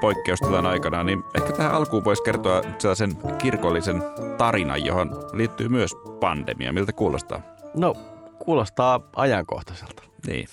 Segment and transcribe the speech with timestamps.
[0.00, 4.02] poikkeustilan aikana, niin ehkä tähän alkuun voisi kertoa sellaisen kirkollisen
[4.38, 6.72] tarinan, johon liittyy myös pandemia.
[6.72, 7.42] Miltä kuulostaa?
[7.74, 7.94] No,
[8.38, 10.02] kuulostaa ajankohtaiselta.
[10.26, 10.48] Niin,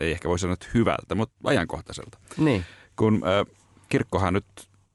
[0.00, 2.18] ei ehkä voi sanoa että hyvältä, mutta ajankohtaiselta.
[2.36, 2.64] Niin.
[2.96, 3.44] Kun ää,
[3.88, 4.44] kirkkohan nyt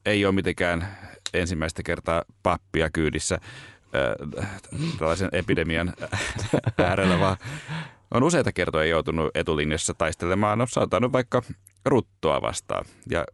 [0.05, 0.97] ei ole mitenkään
[1.33, 3.39] ensimmäistä kertaa pappia kyydissä
[3.93, 4.15] ää,
[4.97, 5.93] tällaisen epidemian
[6.77, 7.37] äärellä, vaan
[8.11, 11.41] on useita kertoja joutunut etulinjassa taistelemaan, on saattanut vaikka
[11.85, 12.85] ruttoa vastaan.
[13.09, 13.25] Ja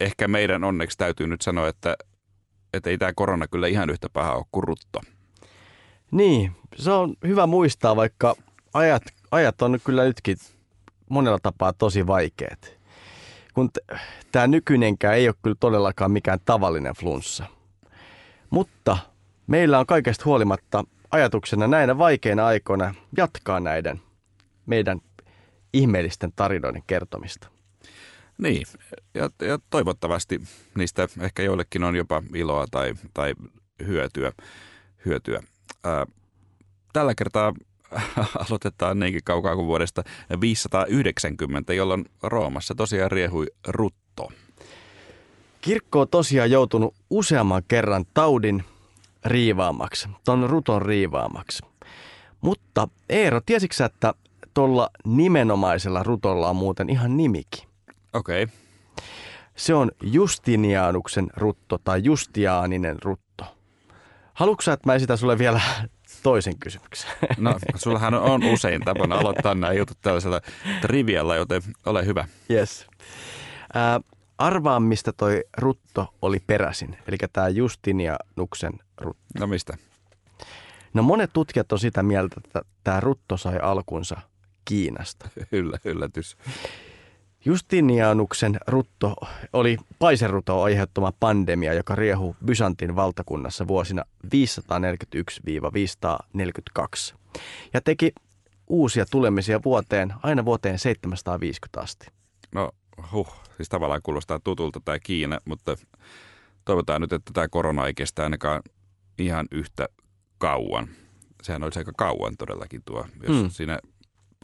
[0.00, 1.96] ehkä meidän onneksi täytyy nyt sanoa, että,
[2.72, 5.00] että ei tämä korona kyllä ihan yhtä paha ole kuin rutto.
[6.10, 8.34] Niin, se on hyvä muistaa, vaikka
[8.74, 10.36] ajat, ajat on kyllä nytkin
[11.10, 12.78] monella tapaa tosi vaikeat.
[13.54, 13.96] Kun t-
[14.32, 17.44] tämä nykyinenkään ei ole kyllä todellakaan mikään tavallinen flunssa.
[18.50, 18.98] Mutta
[19.46, 24.00] meillä on kaikesta huolimatta ajatuksena näinä vaikeina aikoina jatkaa näiden
[24.66, 25.00] meidän
[25.72, 27.53] ihmeellisten tarinoiden kertomista.
[28.38, 28.66] Niin,
[29.14, 30.40] ja, ja toivottavasti
[30.74, 33.34] niistä ehkä joillekin on jopa iloa tai, tai
[33.86, 34.32] hyötyä.
[35.06, 35.42] hyötyä.
[35.84, 36.06] Ää,
[36.92, 37.52] tällä kertaa
[38.48, 40.02] aloitetaan niinkin kaukaa kuin vuodesta
[40.40, 44.32] 590, jolloin Roomassa tosiaan riehui rutto.
[45.60, 48.64] Kirkko on tosiaan joutunut useamman kerran taudin
[49.24, 51.62] riivaamaksi, ton ruton riivaamaksi.
[52.40, 54.14] Mutta Eero, tiesitkö että
[54.54, 57.68] tuolla nimenomaisella rutolla on muuten ihan nimikin?
[58.14, 58.42] Okei.
[58.42, 58.56] Okay.
[59.56, 63.44] Se on Justinianuksen rutto tai Justiaaninen rutto.
[64.34, 65.60] Haluatko että mä esitän sulle vielä
[66.22, 67.10] toisen kysymyksen?
[67.38, 70.40] No, sullahan on usein tapana aloittaa nämä jutut tällaisella
[70.80, 72.28] trivialla, joten ole hyvä.
[72.50, 72.86] Yes.
[73.76, 74.04] Äh,
[74.38, 79.24] arvaa, mistä toi rutto oli peräisin, eli tämä Justinianuksen rutto.
[79.38, 79.76] No mistä?
[80.94, 84.20] No monet tutkijat on sitä mieltä, että tämä rutto sai alkunsa
[84.64, 85.28] Kiinasta.
[85.52, 86.36] Yllä, yllätys.
[87.44, 89.14] Justinianuksen rutto
[89.52, 94.28] oli paiseruto aiheuttama pandemia, joka riehu Byzantin valtakunnassa vuosina 541-542
[97.74, 98.12] ja teki
[98.68, 102.06] uusia tulemisia vuoteen, aina vuoteen 750 asti.
[102.54, 102.70] No
[103.12, 105.76] huh, siis tavallaan kuulostaa tutulta tämä Kiina, mutta
[106.64, 108.62] toivotaan nyt, että tämä korona ei kestä ainakaan
[109.18, 109.88] ihan yhtä
[110.38, 110.88] kauan.
[111.42, 113.50] Sehän olisi aika kauan todellakin tuo, jos mm.
[113.50, 113.78] siinä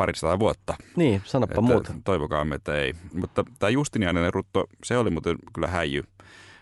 [0.00, 0.74] parisataa vuotta.
[0.96, 1.94] Niin, sanoppa muuta.
[2.04, 2.94] Toivokaamme, että ei.
[3.12, 6.02] Mutta tämä Justinianinen rutto, se oli muuten kyllä häijy,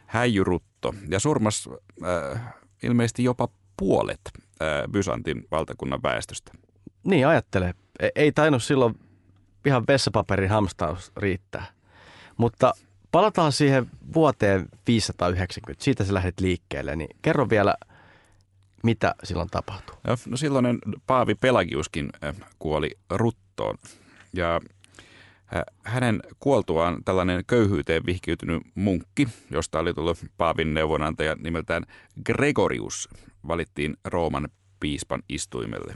[0.07, 0.95] häijyrutto.
[1.09, 1.69] Ja surmas
[2.05, 6.53] äh, ilmeisesti jopa puolet äh, Byzantin valtakunnan väestöstä.
[7.05, 7.75] Niin, ajattele.
[8.01, 8.95] E- ei tainnut silloin
[9.67, 11.67] ihan vessapaperin hamstaus riittää.
[12.37, 12.73] Mutta
[13.13, 15.85] palataan siihen vuoteen 590.
[15.85, 16.97] Siitä sä lähdet liikkeelle.
[16.97, 17.75] Niin kerro vielä,
[18.83, 19.97] mitä silloin tapahtui?
[20.27, 23.79] No silloinen Paavi Pelagiuskin äh, kuoli ruttoon.
[24.33, 24.55] Ja
[25.57, 31.85] äh, hänen kuoltuaan tällainen köyhyyteen vihkiytynyt munkki, josta oli tullut Paavin neuvonantaja nimeltään
[32.25, 33.09] Gregorius,
[33.49, 34.49] valittiin Rooman
[34.81, 35.95] piispan istuimelle.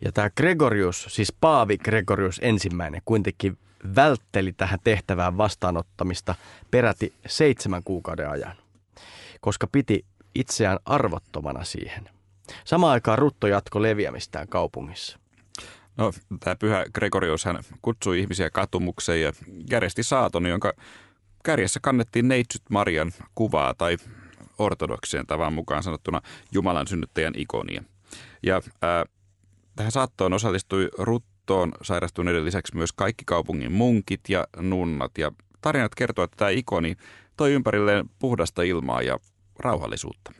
[0.00, 3.58] Ja tämä Gregorius, siis Paavi Gregorius ensimmäinen, kuitenkin
[3.96, 6.34] vältteli tähän tehtävään vastaanottamista
[6.70, 8.56] peräti seitsemän kuukauden ajan,
[9.40, 12.08] koska piti itseään arvottomana siihen.
[12.64, 15.18] Samaan aikaan rutto jatko leviämistään kaupungissa.
[15.96, 19.32] No, tämä pyhä Gregorius hän kutsui ihmisiä katumukseen ja
[19.70, 20.72] järjesti saaton, jonka
[21.44, 23.96] kärjessä kannettiin neitsyt Marian kuvaa tai
[24.58, 26.20] ortodoksien tavan mukaan sanottuna
[26.52, 27.84] Jumalan synnyttäjän ikonia.
[28.42, 29.04] Ja ää,
[29.76, 35.18] tähän saattoon osallistui ruttoon sairastuneiden lisäksi myös kaikki kaupungin munkit ja nunnat.
[35.18, 36.96] Ja tarinat kertovat, että tämä ikoni
[37.36, 39.18] toi ympärilleen puhdasta ilmaa ja
[39.58, 40.32] rauhallisuutta.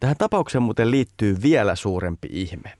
[0.00, 2.72] Tähän tapaukseen muuten liittyy vielä suurempi ihme.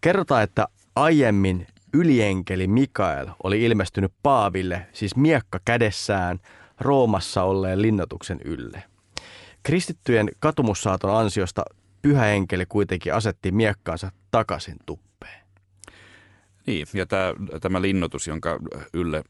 [0.00, 6.40] Kerrotaan, että aiemmin ylienkeli Mikael oli ilmestynyt Paaville, siis miekka kädessään,
[6.80, 8.82] Roomassa olleen linnoituksen ylle.
[9.62, 11.64] Kristittyjen katumussaaton ansiosta
[12.02, 15.44] pyhä enkeli kuitenkin asetti miekkaansa takaisin tuppeen.
[16.66, 18.58] Niin, ja tämä, tämä linnoitus, jonka
[18.92, 19.24] ylle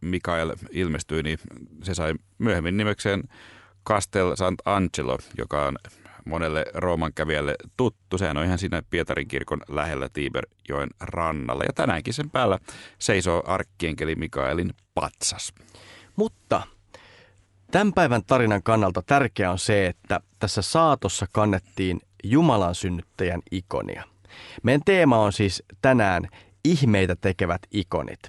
[0.00, 1.38] Mikael ilmestyi, niin
[1.82, 3.22] se sai myöhemmin nimekseen
[3.88, 5.78] Castel Sant'Angelo, joka on
[6.24, 8.18] monelle Rooman kävijälle tuttu.
[8.18, 11.64] Sehän on ihan siinä Pietarin kirkon lähellä Tiberjoen rannalla.
[11.64, 12.58] Ja tänäänkin sen päällä
[12.98, 15.52] seisoo arkkienkeli Mikaelin patsas.
[16.16, 16.62] Mutta
[17.70, 24.04] tämän päivän tarinan kannalta tärkeää on se, että tässä saatossa kannettiin Jumalan synnyttäjän ikonia.
[24.62, 26.28] Meidän teema on siis tänään
[26.64, 28.20] ihmeitä tekevät ikonit.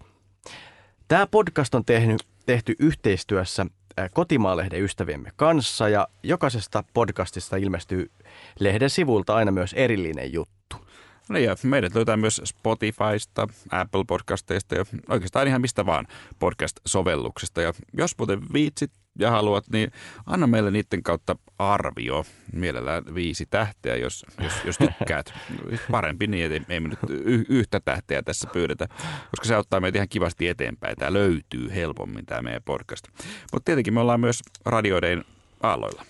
[1.07, 3.65] Tämä podcast on tehnyt, tehty yhteistyössä
[4.13, 8.11] Kotimaalehden ystäviemme kanssa ja jokaisesta podcastista ilmestyy
[8.59, 10.75] lehden sivulta aina myös erillinen juttu.
[11.29, 16.07] No ja meidät löytää myös Spotifysta, Apple Podcasteista ja oikeastaan ihan mistä vaan
[16.39, 17.61] podcast-sovelluksesta.
[17.61, 19.91] Ja jos muuten viitsit ja haluat, niin
[20.25, 22.25] anna meille niiden kautta arvio.
[22.53, 25.33] Mielellään viisi tähteä, jos, jos, jos tykkäät.
[25.91, 26.99] Parempi niin, että ei me nyt
[27.49, 28.87] yhtä tähteä tässä pyydetä,
[29.31, 30.95] koska se auttaa meitä ihan kivasti eteenpäin.
[30.95, 33.07] Tämä löytyy helpommin, tämä meidän podcast.
[33.53, 35.25] Mutta tietenkin me ollaan myös radioiden
[35.63, 36.05] aalloilla.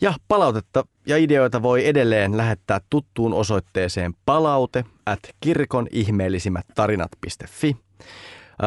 [0.00, 7.76] Ja palautetta ja ideoita voi edelleen lähettää tuttuun osoitteeseen palaute at kirkon ihmeellisimmät tarinat.fi.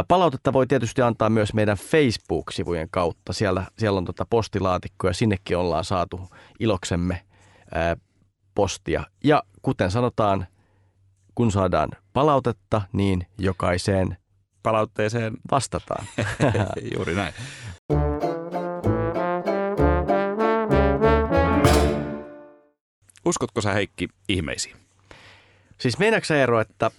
[0.07, 3.33] Palautetta voi tietysti antaa myös meidän Facebook-sivujen kautta.
[3.33, 7.25] Siellä, siellä on tota postilaatikko ja sinnekin ollaan saatu iloksemme
[7.73, 7.95] ää,
[8.55, 9.03] postia.
[9.23, 10.47] Ja kuten sanotaan,
[11.35, 14.17] kun saadaan palautetta, niin jokaiseen
[14.63, 16.05] palautteeseen vastataan.
[16.95, 17.33] Juuri näin.
[23.25, 24.75] Uskotko sä Heikki ihmeisiin?
[25.77, 26.91] Siis meinaatko Eero, että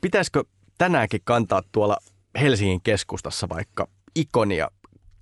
[0.00, 0.44] pitäisikö
[0.78, 1.98] tänäänkin kantaa tuolla
[2.40, 4.68] Helsingin keskustassa vaikka ikonia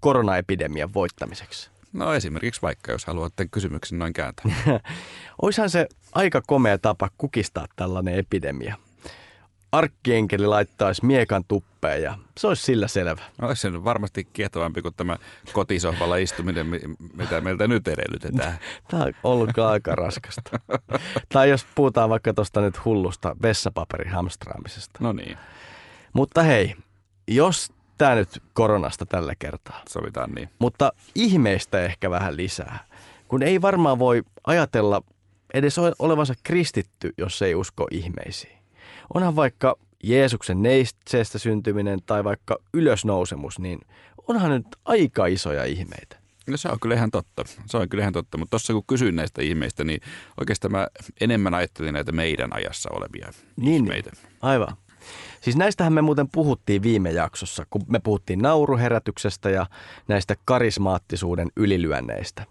[0.00, 1.70] koronaepidemian voittamiseksi?
[1.92, 4.52] No esimerkiksi vaikka, jos haluat tämän kysymyksen noin kääntää.
[5.42, 8.76] Oishan se aika komea tapa kukistaa tällainen epidemia.
[9.72, 13.22] Arkkienkeli laittaisi miekan tuppeen ja se olisi sillä selvä.
[13.40, 15.16] No, olisi se varmasti kiehtovampi kuin tämä
[15.52, 16.66] kotisohvalla istuminen,
[17.16, 18.58] mitä meiltä nyt edellytetään.
[18.90, 20.60] Tämä on ollut aika raskasta.
[21.28, 24.98] tai jos puhutaan vaikka tuosta nyt hullusta vessapaperin hamstraamisesta.
[25.02, 25.38] No niin.
[26.12, 26.74] Mutta hei,
[27.30, 29.82] jos tämä nyt koronasta tällä kertaa.
[29.88, 30.48] Sovitaan niin.
[30.58, 32.84] Mutta ihmeistä ehkä vähän lisää.
[33.28, 35.02] Kun ei varmaan voi ajatella
[35.54, 38.58] edes olevansa kristitty, jos ei usko ihmeisiin.
[39.14, 43.78] Onhan vaikka Jeesuksen neitseestä syntyminen tai vaikka ylösnousemus, niin
[44.28, 46.16] onhan nyt aika isoja ihmeitä.
[46.46, 47.44] No se on kyllä ihan totta.
[47.66, 48.38] Se on kyllä ihan totta.
[48.38, 50.00] Mutta tuossa kun kysyin näistä ihmeistä, niin
[50.40, 50.88] oikeastaan mä
[51.20, 54.10] enemmän ajattelin näitä meidän ajassa olevia niin, ihmeitä.
[54.40, 54.76] Aivan.
[55.40, 59.66] Siis näistähän me muuten puhuttiin viime jaksossa, kun me puhuttiin nauruherätyksestä ja
[60.08, 62.46] näistä karismaattisuuden ylilyönneistä.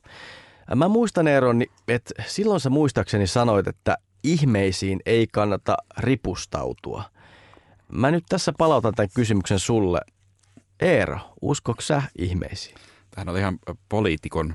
[0.76, 7.04] Mä muistan Eeron, että silloin sä muistaakseni sanoit, että ihmeisiin ei kannata ripustautua.
[7.92, 10.02] Mä nyt tässä palautan tämän kysymyksen sulle.
[10.80, 12.76] Eero, uskoks sä ihmeisiin?
[13.20, 14.54] Tähän oli ihan poliitikon,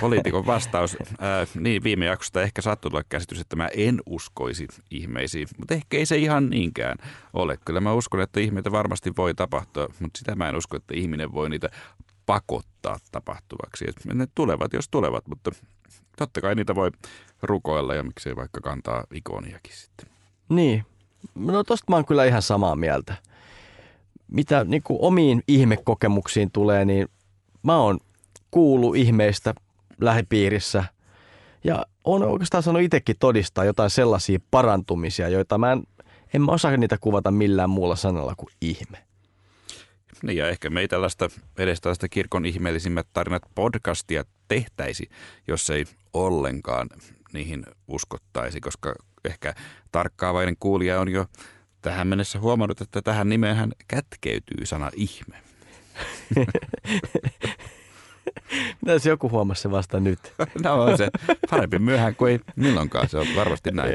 [0.00, 0.96] poliitikon vastaus.
[1.18, 5.96] Ää, niin, viime jaksosta ehkä saattoi tulla käsitys, että mä en uskoisi ihmeisiin, mutta ehkä
[5.96, 6.98] ei se ihan niinkään
[7.32, 7.58] ole.
[7.64, 11.32] Kyllä mä uskon, että ihmeitä varmasti voi tapahtua, mutta sitä mä en usko, että ihminen
[11.32, 11.68] voi niitä
[12.26, 13.84] pakottaa tapahtuvaksi.
[13.88, 15.50] Et ne tulevat, jos tulevat, mutta
[16.18, 16.90] totta kai niitä voi
[17.42, 20.08] rukoilla ja miksei vaikka kantaa ikoniakin sitten.
[20.48, 20.84] Niin,
[21.34, 23.14] no tosta mä oon kyllä ihan samaa mieltä.
[24.28, 27.08] Mitä niin kuin omiin ihmekokemuksiin tulee, niin
[27.64, 27.98] mä oon
[28.50, 29.54] kuullut ihmeistä
[30.00, 30.84] lähipiirissä
[31.64, 35.82] ja on oikeastaan sanonut itsekin todistaa jotain sellaisia parantumisia, joita mä en,
[36.34, 38.98] en mä osaa niitä kuvata millään muulla sanalla kuin ihme.
[40.22, 41.28] Niin ja ehkä me ei tällaista,
[41.58, 45.10] edes tällaista kirkon ihmeellisimmät tarinat podcastia tehtäisi,
[45.48, 46.88] jos ei ollenkaan
[47.32, 48.94] niihin uskottaisi, koska
[49.24, 49.54] ehkä
[49.92, 51.26] tarkkaavainen kuulija on jo
[51.82, 55.53] tähän mennessä huomannut, että tähän nimeen kätkeytyy sana ihme.
[58.80, 60.18] Mitäs joku huomasi se vasta nyt?
[60.64, 61.08] no on se
[61.50, 63.94] parempi myöhään kuin ei milloinkaan, se on varmasti näin.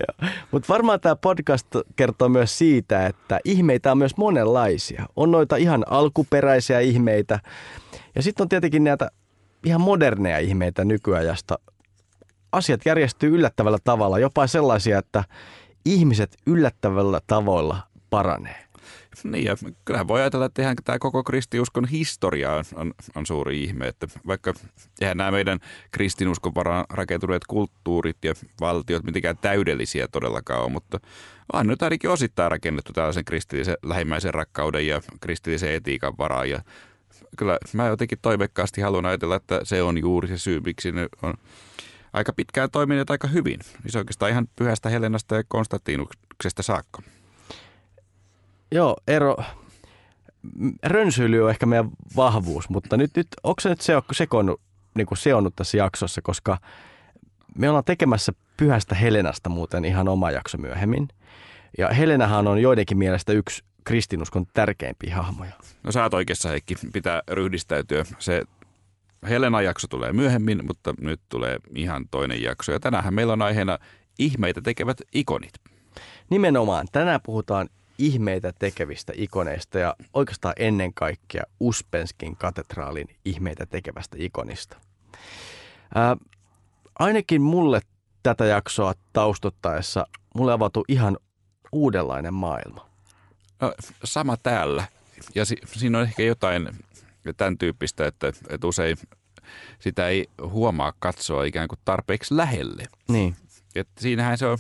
[0.52, 5.06] Mutta varmaan tämä podcast kertoo myös siitä, että ihmeitä on myös monenlaisia.
[5.16, 7.40] On noita ihan alkuperäisiä ihmeitä
[8.16, 9.12] ja sitten on tietenkin näitä
[9.66, 11.60] ihan moderneja ihmeitä nykyajasta.
[12.52, 15.24] Asiat järjestyy yllättävällä tavalla, jopa sellaisia, että
[15.86, 17.78] ihmiset yllättävällä tavoilla
[18.10, 18.69] paranee.
[19.24, 23.64] Niin ja kyllähän voi ajatella, että ihan tämä koko kristiuskon historia on, on, on suuri
[23.64, 24.54] ihme, että vaikka
[25.02, 25.60] eihän nämä meidän
[25.92, 31.00] kristinuskon varaan rakentuneet kulttuurit ja valtiot mitenkään täydellisiä todellakaan ole, mutta
[31.54, 36.62] on nyt ainakin osittain rakennettu tällaisen kristillisen lähimmäisen rakkauden ja kristillisen etiikan varaan ja
[37.38, 41.34] kyllä mä jotenkin toivekkaasti haluan ajatella, että se on juuri se syy, miksi ne on
[42.14, 43.60] aika pitkään toimineet aika hyvin.
[43.84, 47.02] Niin se oikeastaan ihan pyhästä Helenasta ja Konstantinuksesta saakka.
[48.72, 49.38] Joo, ero.
[50.84, 54.62] Rönsyily on ehkä meidän vahvuus, mutta nyt, nyt onko se nyt se, sekoonnut,
[54.96, 56.58] niin kuin seonnut tässä jaksossa, koska
[57.58, 61.08] me ollaan tekemässä Pyhästä Helenasta muuten ihan oma jakso myöhemmin.
[61.78, 65.52] Ja Helenahan on joidenkin mielestä yksi kristinuskon tärkeimpiä hahmoja.
[65.84, 68.04] No sä oot oikeassa Heikki, pitää ryhdistäytyä.
[68.20, 68.44] Se
[69.30, 72.72] Helena-jakso tulee myöhemmin, mutta nyt tulee ihan toinen jakso.
[72.72, 73.80] Ja tänään meillä on aiheena
[74.20, 75.54] ihmeitä tekevät ikonit.
[76.30, 76.88] Nimenomaan.
[76.92, 84.78] Tänään puhutaan ihmeitä tekevistä ikoneista ja oikeastaan ennen kaikkea Uspenskin katedraalin ihmeitä tekevästä ikonista.
[85.96, 86.18] Ää,
[87.00, 87.82] ainakin mulle
[88.24, 91.18] tätä jaksoa taustottaessa mulle avautui ihan
[91.72, 92.90] uudenlainen maailma.
[93.62, 94.88] No, sama täällä.
[95.36, 96.70] Ja si- siinä on ehkä jotain
[97.38, 98.98] tämän tyyppistä, että, että usein
[99.80, 102.88] sitä ei huomaa katsoa ikään kuin tarpeeksi lähelle.
[103.08, 103.36] Niin.
[103.76, 104.58] Et siinähän se on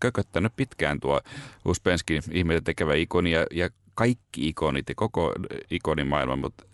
[0.00, 1.20] kököttänyt pitkään tuo
[1.64, 5.34] Uspenskin ihmeitä tekevä ikoni ja, ja kaikki ikonit ja koko
[5.70, 6.64] ikonimaailma, mutta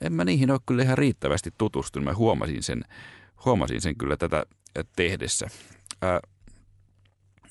[0.00, 2.04] en mä niihin ole kyllä ihan riittävästi tutustunut.
[2.04, 2.84] Mä huomasin sen,
[3.44, 4.44] huomasin sen kyllä tätä
[4.96, 5.46] tehdessä.
[6.02, 6.20] Ää,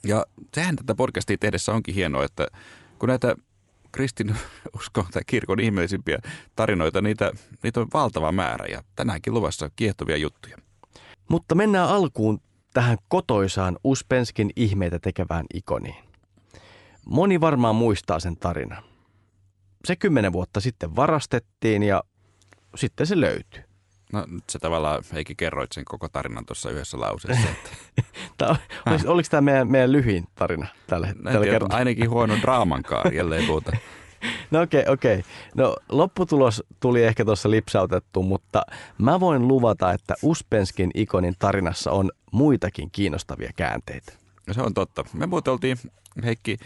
[0.08, 2.48] ja sehän tätä podcastia tehdessä onkin hienoa, että
[3.00, 3.36] kun näitä
[3.92, 4.36] kristin
[4.76, 6.20] uskon tai kirkon ihmeellisimpiä
[6.56, 7.32] tarinoita, niitä,
[7.64, 10.58] niitä on valtava määrä ja tänäänkin luvassa kiehtovia juttuja.
[11.30, 12.42] Mutta mennään alkuun
[12.74, 16.04] tähän kotoisaan Uspenskin ihmeitä tekevään ikoniin.
[17.06, 18.84] Moni varmaan muistaa sen tarinan.
[19.86, 22.04] Se kymmenen vuotta sitten varastettiin ja
[22.76, 23.64] sitten se löytyi.
[24.14, 27.50] No nyt sä tavallaan Heikki kerroit sen koko tarinan tuossa yhdessä lauseessa.
[27.50, 27.70] Että...
[28.38, 31.78] Tämä, oliko, oliko tämä meidän, meidän lyhin tarina tällä, tällä tiedä, kertaa?
[31.78, 33.72] Ainakin huono draamankaan, jälleen muuta.
[34.52, 35.20] No okei, okay, okei.
[35.20, 35.32] Okay.
[35.56, 38.62] No lopputulos tuli ehkä tuossa lipsautettu, mutta
[38.98, 44.14] mä voin luvata, että Uspenskin ikonin tarinassa on muitakin kiinnostavia käänteitä.
[44.48, 45.04] No se on totta.
[45.14, 45.78] Me muuten oltiin,
[46.24, 46.58] Heikki,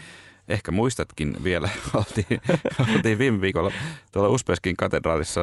[0.48, 2.40] ehkä muistatkin vielä, oltiin,
[2.94, 3.72] oltiin viime viikolla
[4.12, 5.40] tuolla Uspenskin katedraalissa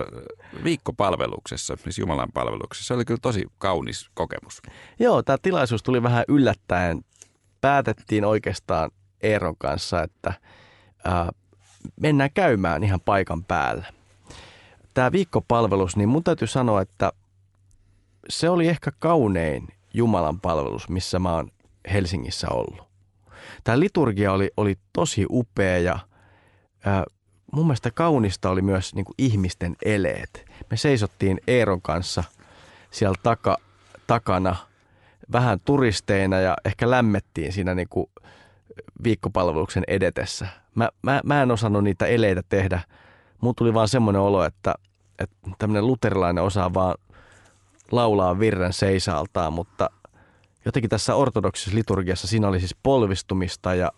[0.63, 2.87] viikkopalveluksessa, siis Jumalan palveluksessa.
[2.87, 4.61] Se oli kyllä tosi kaunis kokemus.
[4.99, 7.05] Joo, tämä tilaisuus tuli vähän yllättäen.
[7.61, 10.33] Päätettiin oikeastaan Eeron kanssa, että
[11.03, 11.29] ää,
[12.01, 13.85] mennään käymään ihan paikan päällä.
[14.93, 17.11] Tämä viikkopalvelus, niin mun täytyy sanoa, että
[18.29, 21.51] se oli ehkä kaunein Jumalan palvelus, missä mä oon
[21.93, 22.91] Helsingissä ollut.
[23.63, 25.99] Tämä liturgia oli, oli tosi upea ja
[26.85, 27.03] ää,
[27.51, 30.45] mun mielestä kaunista oli myös niin kuin ihmisten eleet.
[30.69, 32.23] Me seisottiin Eeron kanssa
[32.91, 33.57] siellä taka,
[34.07, 34.55] takana
[35.31, 38.07] vähän turisteina ja ehkä lämmettiin siinä niin kuin
[39.03, 40.47] viikkopalveluksen edetessä.
[40.75, 42.81] Mä, mä, mä en osannut niitä eleitä tehdä.
[43.41, 44.75] Mun tuli vaan semmoinen olo, että,
[45.19, 46.95] että tämmöinen luterilainen osaa vaan
[47.91, 49.89] laulaa virren seisaaltaan, mutta
[50.65, 53.91] jotenkin tässä ortodoksisessa liturgiassa siinä oli siis polvistumista ja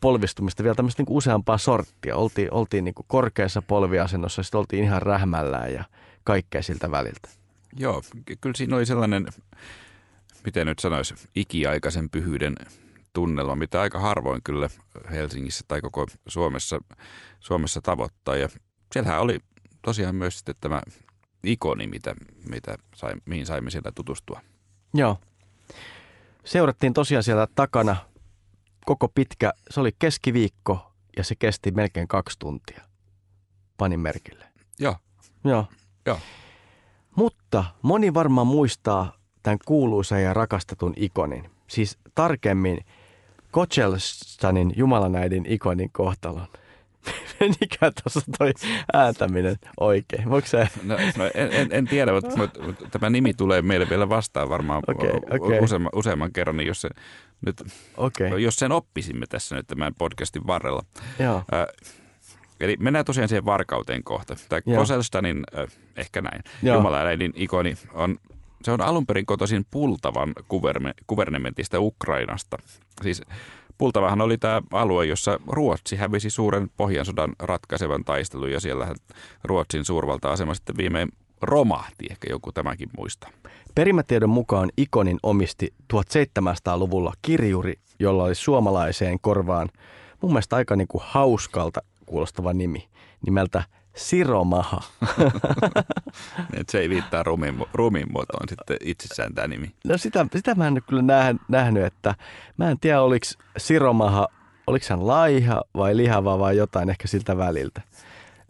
[0.00, 2.16] polvistumista vielä tämmöistä niin useampaa sorttia.
[2.16, 5.84] Oltiin, oltiin niin korkeassa polviasennossa, sitten oltiin ihan rähmällään ja
[6.24, 7.28] kaikkea siltä väliltä.
[7.76, 8.02] Joo,
[8.40, 9.26] kyllä siinä oli sellainen,
[10.44, 12.56] miten nyt sanoisi, ikiaikaisen pyhyyden
[13.12, 14.68] tunnelma, mitä aika harvoin kyllä
[15.10, 16.78] Helsingissä tai koko Suomessa,
[17.40, 18.36] Suomessa tavoittaa.
[18.36, 18.48] Ja
[18.92, 19.38] siellähän oli
[19.82, 20.82] tosiaan myös sitten tämä
[21.44, 22.14] ikoni, mitä,
[22.48, 24.40] mitä sai, mihin saimme siellä tutustua.
[24.94, 25.18] Joo.
[26.44, 27.96] Seurattiin tosiaan siellä takana
[28.84, 32.82] koko pitkä, se oli keskiviikko ja se kesti melkein kaksi tuntia.
[33.76, 34.44] Panin merkille.
[34.78, 34.96] Joo.
[35.44, 35.66] Joo.
[36.06, 36.18] Joo.
[37.16, 41.50] Mutta moni varmaan muistaa tämän kuuluisan ja rakastetun ikonin.
[41.66, 42.84] Siis tarkemmin
[43.50, 46.46] Kochelstanin Jumalanäidin ikonin kohtalon.
[47.40, 48.52] Menikö tuossa toi
[48.92, 50.30] ääntäminen oikein?
[50.30, 50.68] Voiko se?
[50.82, 54.82] No, no en, en, en, tiedä, mutta, mutta, tämä nimi tulee meille vielä vastaan varmaan
[54.88, 55.58] okay, okay.
[55.58, 56.88] Useamman, useamman kerran, niin jos, se
[57.46, 57.62] nyt,
[57.96, 58.40] okay.
[58.40, 60.82] jos sen oppisimme tässä nyt tämän podcastin varrella.
[61.18, 61.36] Joo.
[61.36, 61.66] Äh,
[62.60, 64.36] eli mennään tosiaan siihen varkauteen kohta.
[64.48, 65.66] Tämä Koselstanin, äh,
[65.96, 68.18] ehkä näin, Jumalanäidin ikoni on
[68.64, 70.32] se on alun perin kotoisin Pultavan
[71.06, 72.58] kuvernementista Ukrainasta.
[73.02, 73.22] Siis
[73.82, 78.94] Pultavahan oli tämä alue, jossa Ruotsi hävisi suuren Pohjansodan ratkaisevan taistelun ja siellä
[79.44, 81.08] Ruotsin suurvalta-asema sitten viimein
[81.40, 83.28] romahti, ehkä joku tämäkin muista.
[83.74, 89.68] Perimätiedon mukaan ikonin omisti 1700-luvulla kirjuri, jolla oli suomalaiseen korvaan
[90.20, 92.88] mun mielestä aika niin kuin hauskalta kuulostava nimi
[93.26, 93.62] nimeltä
[93.96, 94.82] Siromaha.
[96.60, 99.72] Et se ei viittaa rumin, rumin muotoon sitten itsessään tämä nimi.
[99.84, 102.14] No sitä, sitä mä en nyt kyllä nähnyt, että
[102.56, 104.28] mä en tiedä oliko Siromaha,
[104.66, 107.82] oliko hän laiha vai lihava vai jotain ehkä siltä väliltä.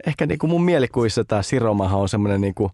[0.07, 2.71] Ehkä niin kuin mun mielikuvissa tämä Siromaha on semmoinen niin kuin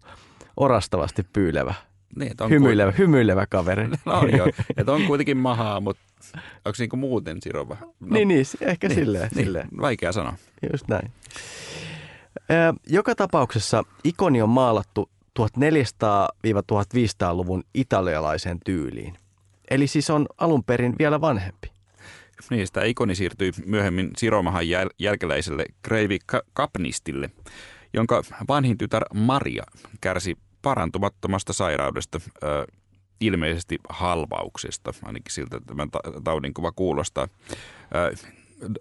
[0.56, 1.74] orastavasti pyylevä.
[2.16, 2.98] Niin, on hymyilevä, ku...
[2.98, 3.88] hymyilevä kaveri.
[4.04, 4.46] No joo,
[4.76, 6.02] että on kuitenkin mahaa, mutta
[6.64, 7.76] onko niin kuin muuten Siroma?
[7.80, 9.68] No, niin, niin, ehkä niin, silleen, niin, silleen.
[9.80, 10.34] Vaikea sanoa.
[10.72, 11.12] Just näin.
[12.86, 15.10] Joka tapauksessa ikoni on maalattu
[15.40, 19.18] 1400-1500-luvun italialaiseen tyyliin.
[19.70, 21.70] Eli siis on alun perin vielä vanhempi.
[22.50, 26.18] Niin, sitä ikoni siirtyi myöhemmin Siromahan jäl- jälkeläiselle Kreivi
[26.52, 27.30] Kapnistille,
[27.92, 29.64] jonka vanhin tytär Maria
[30.00, 32.30] kärsi parantumattomasta sairaudesta, äh,
[33.20, 35.88] ilmeisesti halvauksesta, ainakin siltä tämän
[36.24, 37.24] taudin kuva kuulostaa.
[37.24, 37.30] Äh,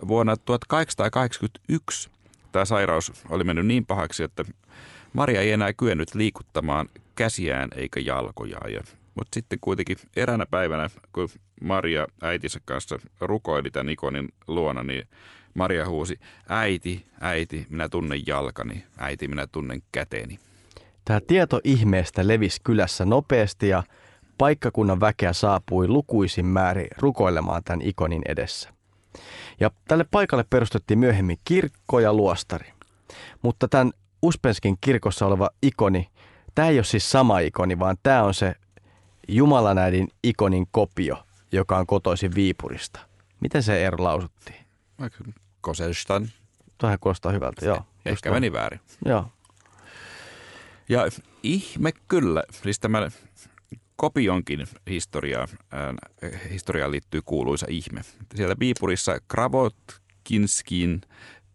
[0.07, 2.09] vuonna 1881
[2.51, 4.45] tämä sairaus oli mennyt niin pahaksi, että
[5.13, 8.73] Maria ei enää kyennyt liikuttamaan käsiään eikä jalkojaan.
[8.73, 8.81] Ja
[9.15, 11.29] Mutta sitten kuitenkin eräänä päivänä, kun
[11.61, 15.07] Maria äitinsä kanssa rukoili tämän ikonin luona, niin
[15.53, 20.39] Maria huusi, äiti, äiti, minä tunnen jalkani, äiti, minä tunnen käteeni.
[21.05, 23.83] Tämä tieto ihmeestä levisi kylässä nopeasti ja
[24.37, 28.78] paikkakunnan väkeä saapui lukuisin määrin rukoilemaan tämän ikonin edessä.
[29.59, 32.73] Ja tälle paikalle perustettiin myöhemmin kirkko ja luostari.
[33.41, 36.09] Mutta tämän Uspenskin kirkossa oleva ikoni,
[36.55, 38.55] tämä ei ole siis sama ikoni, vaan tämä on se
[39.27, 42.99] Jumalanäidin ikonin kopio, joka on kotoisin Viipurista.
[43.39, 44.65] Miten se ero lausuttiin?
[45.61, 46.29] Koselstan.
[46.77, 47.81] Tuohan kuulostaa hyvältä, joo.
[48.05, 48.79] Ehkä meni väärin.
[49.05, 49.25] Joo.
[50.89, 51.01] Ja
[51.43, 53.07] ihme kyllä, siis tämä
[53.99, 58.01] kopionkin historia, äh, historiaan liittyy kuuluisa ihme.
[58.35, 61.01] Siellä Viipurissa Kravotkinskin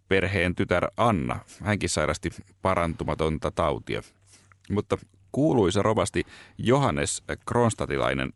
[0.08, 2.30] perheen tytär Anna, hänkin sairasti
[2.62, 4.02] parantumatonta tautia.
[4.70, 4.98] Mutta
[5.32, 6.22] kuuluisa rovasti
[6.58, 8.32] Johannes Kronstatilainen,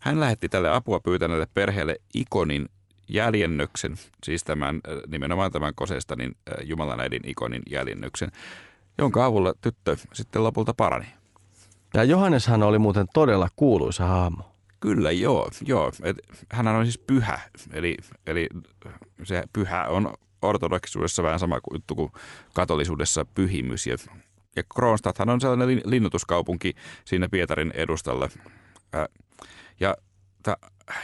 [0.00, 2.68] hän lähetti tälle apua pyytäneelle perheelle ikonin
[3.08, 8.32] jäljennöksen, siis tämän, nimenomaan tämän Kosestanin Jumalanäidin ikonin jäljennöksen,
[8.98, 11.17] jonka avulla tyttö sitten lopulta parani.
[11.94, 14.52] Ja Johanneshan oli muuten todella kuuluisa hahmo.
[14.80, 15.50] Kyllä, joo.
[15.66, 15.92] joo.
[16.52, 17.40] Hänhän on siis pyhä,
[17.72, 18.48] eli, eli
[19.24, 22.12] se pyhä on ortodoksisuudessa vähän sama juttu kuin
[22.54, 23.86] katolisuudessa pyhimys.
[23.86, 23.96] Ja,
[24.56, 28.28] ja Kronstadthan on sellainen linnutuskaupunki siinä Pietarin edustalla.
[29.80, 29.96] Ja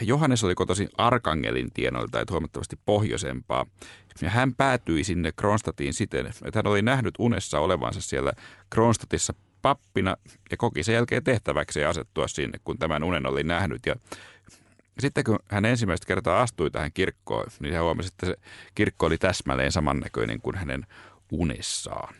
[0.01, 3.65] Johannes oli kotoisin Arkangelin tienoilta, että huomattavasti pohjoisempaa.
[4.21, 8.33] Ja hän päätyi sinne Kronstadtiin siten, että hän oli nähnyt unessa olevansa siellä
[8.69, 9.33] Kronstadtissa
[9.65, 10.15] pappina
[10.51, 13.85] ja koki sen jälkeen tehtäväksi asettua sinne, kun tämän unen oli nähnyt.
[13.85, 13.95] Ja
[14.99, 18.35] sitten kun hän ensimmäistä kertaa astui tähän kirkkoon, niin hän huomasi, että se
[18.75, 20.85] kirkko oli täsmälleen samannäköinen kuin hänen
[21.31, 22.15] unessaan.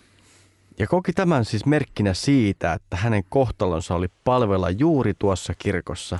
[0.80, 6.19] Ja koki tämän siis merkkinä siitä, että hänen kohtalonsa oli palvella juuri tuossa kirkossa.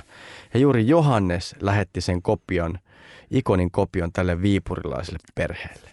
[0.54, 2.78] Ja juuri Johannes lähetti sen kopion,
[3.30, 5.90] ikonin kopion tälle viipurilaiselle perheelle.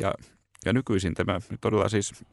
[0.00, 0.14] Ja,
[0.64, 2.24] ja nykyisin tämä todella siis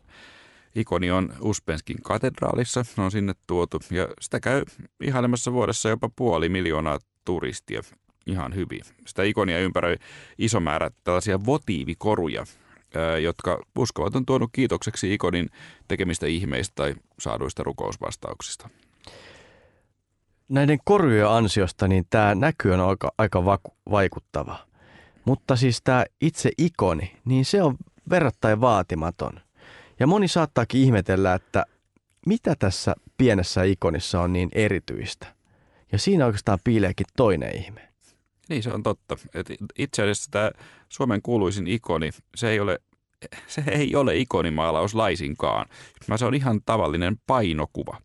[0.75, 4.63] ikoni on Uspenskin katedraalissa, on sinne tuotu ja sitä käy
[5.01, 7.81] ihailemassa vuodessa jopa puoli miljoonaa turistia
[8.25, 8.81] ihan hyvin.
[9.07, 9.95] Sitä ikonia ympäröi
[10.37, 12.45] iso määrä tällaisia votiivikoruja,
[13.21, 15.49] jotka uskovat on tuonut kiitokseksi ikonin
[15.87, 18.69] tekemistä ihmeistä tai saaduista rukousvastauksista.
[20.49, 23.45] Näiden korujen ansiosta niin tämä näky on aika, aika
[23.91, 24.57] vaikuttava.
[25.25, 27.77] Mutta siis tämä itse ikoni, niin se on
[28.09, 29.44] verrattain vaatimaton.
[29.99, 31.65] Ja moni saattaakin ihmetellä, että
[32.25, 35.35] mitä tässä pienessä ikonissa on niin erityistä.
[35.91, 37.81] Ja siinä oikeastaan piileekin toinen ihme.
[38.49, 39.17] Niin, se on totta.
[39.33, 40.51] Et itse asiassa tämä
[40.89, 42.79] Suomen kuuluisin ikoni, se ei ole,
[43.47, 45.65] se ei ole ikonimaalaus laisinkaan,
[46.15, 48.01] se on ihan tavallinen painokuva,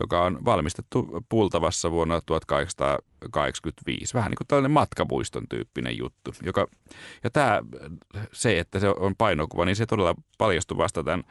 [0.00, 4.14] joka on valmistettu Pultavassa vuonna 1885.
[4.14, 6.34] Vähän niin kuin tällainen matkamuiston tyyppinen juttu.
[6.42, 6.66] Joka,
[7.24, 7.62] ja tämä,
[8.32, 11.24] se, että se on painokuva, niin se todella paljastui vasta tämän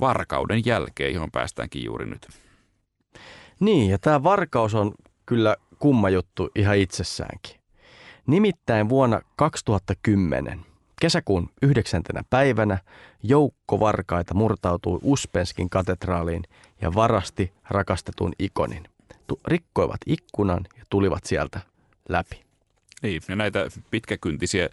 [0.00, 2.28] varkauden jälkeen, johon päästäänkin juuri nyt.
[3.60, 4.94] Niin, ja tämä varkaus on
[5.26, 7.60] kyllä kumma juttu ihan itsessäänkin.
[8.26, 10.66] Nimittäin vuonna 2010
[11.00, 12.78] kesäkuun yhdeksäntenä päivänä
[13.22, 16.42] joukko varkaita murtautui Uspenskin katedraaliin
[16.80, 18.88] ja varasti rakastetun ikonin.
[19.46, 21.60] Rikkoivat ikkunan ja tulivat sieltä
[22.08, 22.44] läpi.
[23.02, 24.68] Niin, ja näitä pitkäkyntisiä,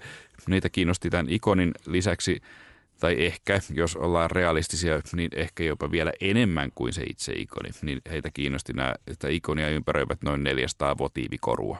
[0.47, 2.41] niitä kiinnosti tämän ikonin lisäksi,
[2.99, 7.69] tai ehkä, jos ollaan realistisia, niin ehkä jopa vielä enemmän kuin se itse ikoni.
[7.81, 11.77] Niin heitä kiinnosti nämä, että ikonia ympäröivät noin 400 votiivikorua.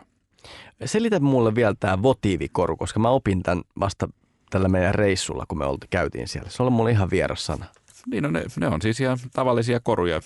[0.86, 4.10] Selitä mulle vielä tämä votiivikoru, koska mä opin tämän vasta
[4.56, 6.50] tällä meidän reissulla, kun me oltiin, käytiin siellä.
[6.50, 7.65] Se on mulle ihan vieras sana.
[8.12, 10.22] Niin, no ne, ne on siis ihan tavallisia koruja,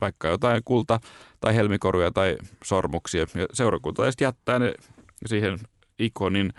[0.00, 1.00] vaikka jotain kulta-
[1.40, 3.20] tai helmikoruja tai sormuksia.
[3.20, 4.74] Ja seurakunta jättää ne
[5.26, 5.58] siihen
[5.98, 6.52] ikonin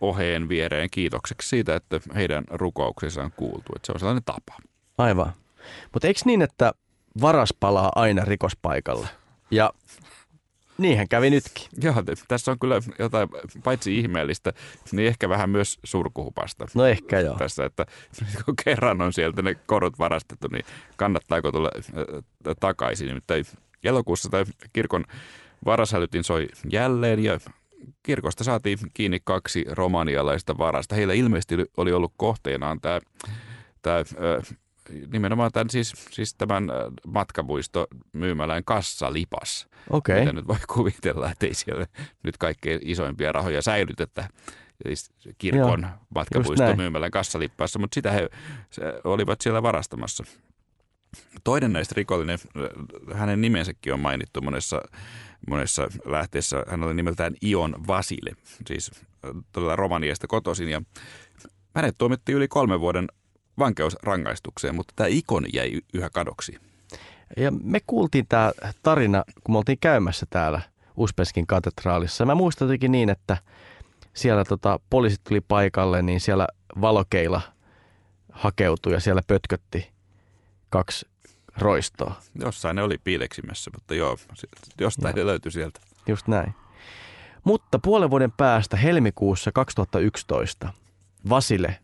[0.00, 3.72] oheen viereen kiitokseksi siitä, että heidän rukouksissa on kuultu.
[3.76, 4.56] Että se on sellainen tapa.
[4.98, 5.32] Aivan.
[5.92, 6.72] Mutta eikö niin, että
[7.20, 9.08] varas palaa aina rikospaikalle?
[9.50, 9.72] Ja
[10.78, 11.68] Niinhän kävi nytkin.
[11.82, 11.94] Joo,
[12.28, 13.28] tässä on kyllä jotain
[13.64, 14.52] paitsi ihmeellistä,
[14.92, 16.66] niin ehkä vähän myös surkuhupasta.
[16.74, 17.34] No ehkä joo.
[17.34, 17.86] Tässä, että
[18.44, 20.64] kun kerran on sieltä ne korut varastettu, niin
[20.96, 23.06] kannattaako tulla äh, takaisin.
[23.06, 23.44] Nimittäin
[23.84, 25.04] elokuussa tai kirkon
[25.64, 27.40] varashälytin soi jälleen ja
[28.02, 30.94] kirkosta saatiin kiinni kaksi romanialaista varasta.
[30.94, 33.00] Heillä ilmeisesti oli ollut kohteenaan tämä,
[33.82, 34.04] tämä
[35.12, 39.68] nimenomaan tämän, siis, siis tämän äh, matkamuisto myymälään kassalipas.
[39.90, 40.20] Okay.
[40.20, 41.86] Mitä nyt voi kuvitella, että ei siellä
[42.22, 44.28] nyt kaikkein isoimpia rahoja säilytetä
[44.82, 45.86] siis kirkon
[46.34, 48.28] Joo, myymälään kassalippaassa, mutta sitä he
[49.04, 50.24] olivat siellä varastamassa.
[51.44, 52.38] Toinen näistä rikollinen,
[53.14, 54.82] hänen nimensäkin on mainittu monessa,
[55.48, 56.64] monessa lähteessä.
[56.68, 58.30] Hän oli nimeltään Ion Vasile,
[58.66, 58.90] siis
[59.52, 60.68] todella Romaniasta kotoisin.
[60.68, 60.82] Ja
[61.74, 63.06] hänet tuomittiin yli kolmen vuoden
[63.58, 66.58] vankeusrangaistukseen, mutta tämä ikoni jäi yhä kadoksi.
[67.36, 70.60] Ja me kuultiin tämä tarina, kun me oltiin käymässä täällä
[70.96, 72.26] Uspenskin katedraalissa.
[72.26, 73.36] Mä muistan jotenkin niin, että
[74.14, 76.46] siellä tota, poliisit tuli paikalle, niin siellä
[76.80, 77.40] valokeila
[78.32, 79.90] hakeutui ja siellä pötkötti
[80.70, 81.08] kaksi
[81.58, 82.14] roistoa.
[82.40, 84.16] Jossain ne oli piileksimässä, mutta joo,
[84.80, 85.24] jostain joo.
[85.24, 85.80] ne löytyi sieltä.
[86.06, 86.54] Just näin.
[87.44, 90.72] Mutta puolen vuoden päästä helmikuussa 2011
[91.28, 91.78] Vasile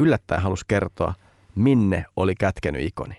[0.00, 1.14] yllättäen halusi kertoa,
[1.54, 3.16] minne oli kätkenyt ikoni.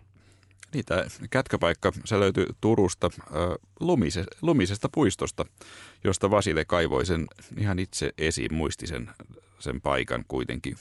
[0.73, 3.31] Niin, tämä kätköpaikka, se löytyi Turusta äh,
[3.79, 5.45] lumise, lumisesta puistosta,
[6.03, 9.11] josta Vasile kaivoi sen ihan itse esiin, muisti sen,
[9.59, 10.75] sen paikan kuitenkin.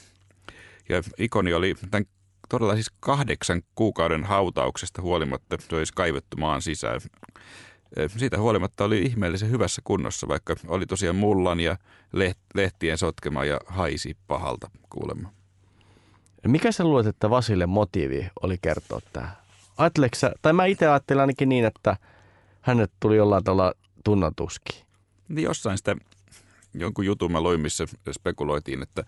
[0.89, 2.05] Ja ikoni oli tämän
[2.49, 7.01] todella siis kahdeksan kuukauden hautauksesta huolimatta, se olisi kaivettu maan sisään.
[8.17, 11.77] Siitä huolimatta oli ihmeellisen hyvässä kunnossa, vaikka oli tosiaan mullan ja
[12.55, 15.40] lehtien sotkema ja haisi pahalta kuulemma.
[16.47, 19.41] Mikä sä luulet, että Vasille motiivi oli kertoa tämä?
[20.17, 21.97] Sä, tai mä itse ajattelin ainakin niin, että
[22.61, 23.73] hänet tuli jollain tavalla
[24.05, 24.85] tunnatuski.
[25.29, 25.97] Niin jossain sitä
[26.75, 29.05] jonkun jutun mä luin, missä spekuloitiin, että,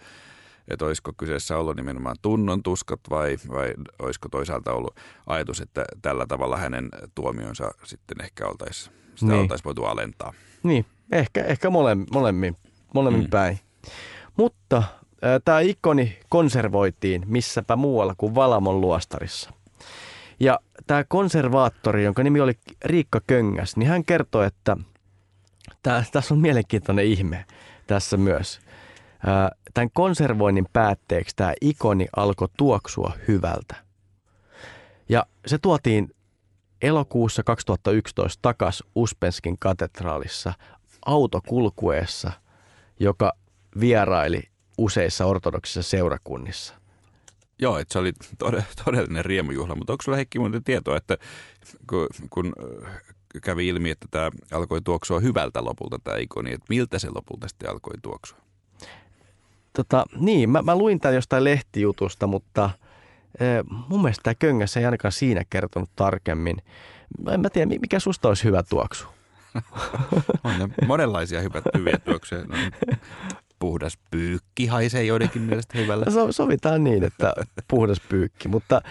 [0.69, 6.27] että olisiko kyseessä ollut nimenomaan tunnon tuskat vai, vai olisiko toisaalta ollut ajatus, että tällä
[6.27, 9.41] tavalla hänen tuomionsa sitten ehkä oltaisiin, sitä niin.
[9.41, 10.33] oltaisiin voitu alentaa.
[10.63, 12.57] Niin, ehkä, ehkä molemmin, molemmin,
[12.95, 13.31] molemmin mm.
[13.31, 13.61] päin.
[14.37, 14.83] Mutta
[15.45, 19.51] Tämä ikoni konservoitiin missäpä muualla kuin Valamon luostarissa.
[20.41, 22.53] Ja tämä konservaattori, jonka nimi oli
[22.85, 24.77] Riikka Köngäs, niin hän kertoi, että
[25.83, 27.45] tämä, tässä on mielenkiintoinen ihme
[27.87, 28.61] tässä myös.
[29.75, 33.77] Tämän konservoinnin päätteeksi tämä ikoni alkoi tuoksua hyvältä.
[35.09, 36.15] Ja se tuotiin
[36.83, 40.53] elokuussa 2011 takas Uspenskin katedraalissa
[41.07, 42.33] autokulkueessa,
[43.01, 43.33] joka
[43.81, 46.75] vieraili useissa ortodoksissa seurakunnissa.
[47.59, 48.13] Joo, että se oli
[48.85, 51.19] todellinen riemujuhla, mutta onko sulla Heikki muuten tietoa, että
[51.87, 52.53] kun, kun
[52.87, 53.03] äh,
[53.43, 57.71] kävi ilmi, että tämä alkoi tuoksua hyvältä lopulta tämä ikoni, että miltä se lopulta sitten
[57.71, 58.39] alkoi tuoksua?
[59.73, 62.71] Tota, niin, mä, mä luin tämän jostain lehtijutusta, mutta
[63.41, 63.45] e,
[63.89, 66.57] mun mielestä tämä Köngässä ei ainakaan siinä kertonut tarkemmin.
[67.25, 69.07] Mä en mä tiedä, mikä susta olisi hyvä tuoksu?
[70.45, 72.45] on monenlaisia hyvät, hyviä tuoksuja.
[72.45, 72.57] No,
[73.63, 76.11] puhdas pyykki haisee joidenkin mielestä hyvällä.
[76.11, 77.35] So, sovitaan niin, että
[77.69, 78.83] puhdas pyykki, mutta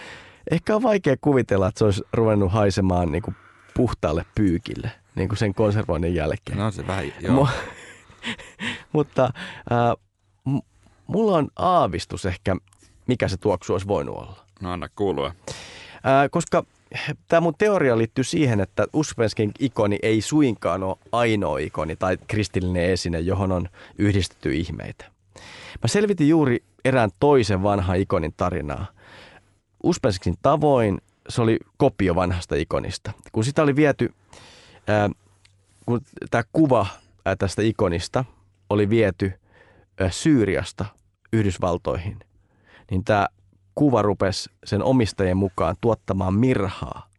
[0.52, 3.36] ehkä on vaikea kuvitella, että se olisi ruvennut haisemaan niin kuin
[3.74, 6.58] puhtaalle pyykille niin kuin sen konservoinnin jälkeen.
[6.58, 7.48] No se vähän, joo.
[8.94, 9.24] mutta
[9.72, 9.94] äh,
[10.46, 10.68] m-
[11.08, 12.56] mulla on aavistus ehkä,
[13.08, 14.46] mikä se tuoksu olisi voinut olla.
[14.62, 15.28] No anna kuulua.
[15.28, 16.66] Äh, koska
[17.28, 22.84] tämä mun teoria liittyy siihen, että Uspenskin ikoni ei suinkaan ole ainoa ikoni tai kristillinen
[22.84, 25.06] esine, johon on yhdistetty ihmeitä.
[25.82, 28.86] Mä selvitin juuri erään toisen vanhan ikonin tarinaa.
[29.84, 33.12] Uspenskin tavoin se oli kopio vanhasta ikonista.
[33.32, 34.14] Kun sitä oli viety,
[34.88, 35.10] ää,
[35.86, 36.02] kun
[36.32, 36.88] tämä kuva
[37.26, 38.26] ää, tästä ikonista
[38.70, 39.34] oli viety
[40.00, 40.86] ää, Syyriasta
[41.34, 42.20] Yhdysvaltoihin,
[42.92, 43.28] niin tämä
[43.76, 47.10] kuva rupesi sen omistajien mukaan tuottamaan mirhaa.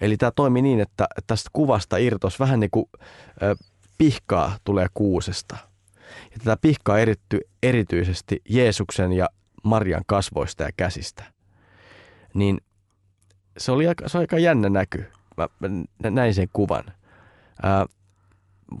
[0.00, 2.86] Eli tämä toimi niin, että tästä kuvasta irtos vähän niin kuin
[3.98, 5.56] pihkaa tulee kuusesta.
[6.32, 9.28] Ja tätä pihkaa eritty erityisesti Jeesuksen ja
[9.62, 11.24] Marian kasvoista ja käsistä.
[12.34, 12.60] Niin
[13.58, 15.04] se oli aika, se oli aika jännä näky.
[15.36, 15.48] Mä,
[16.10, 16.84] näin sen kuvan.
[17.62, 17.86] Ää,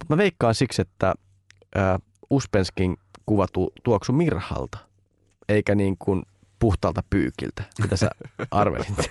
[0.08, 1.14] mä veikkaan siksi, että
[1.74, 1.98] ää,
[2.30, 4.78] Uspenskin kuva tu, tuoksu mirhalta,
[5.48, 6.22] eikä niin kuin
[6.62, 8.10] puhtaalta pyykiltä, mitä sä
[8.50, 9.10] arvelit.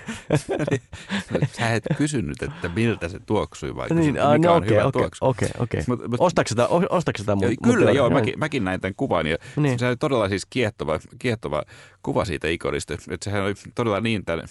[1.57, 4.85] sä et kysynyt, että miltä se tuoksui, vai niin, kysynyt, mikä no, on okay, hyvä
[4.85, 5.25] okay, tuoksu.
[5.25, 5.83] Okei, okay, okei.
[5.89, 6.07] Okay.
[6.19, 9.27] Ostatko sitä, ostatko sitä mun, Kyllä, mun joo, mäkin, mäkin näin tämän kuvan.
[9.27, 9.79] Ja niin.
[9.79, 11.63] Se oli todella siis kiehtova, kiehtova
[12.03, 12.93] kuva siitä ikonista.
[12.93, 14.47] Että sehän oli todella niin tämän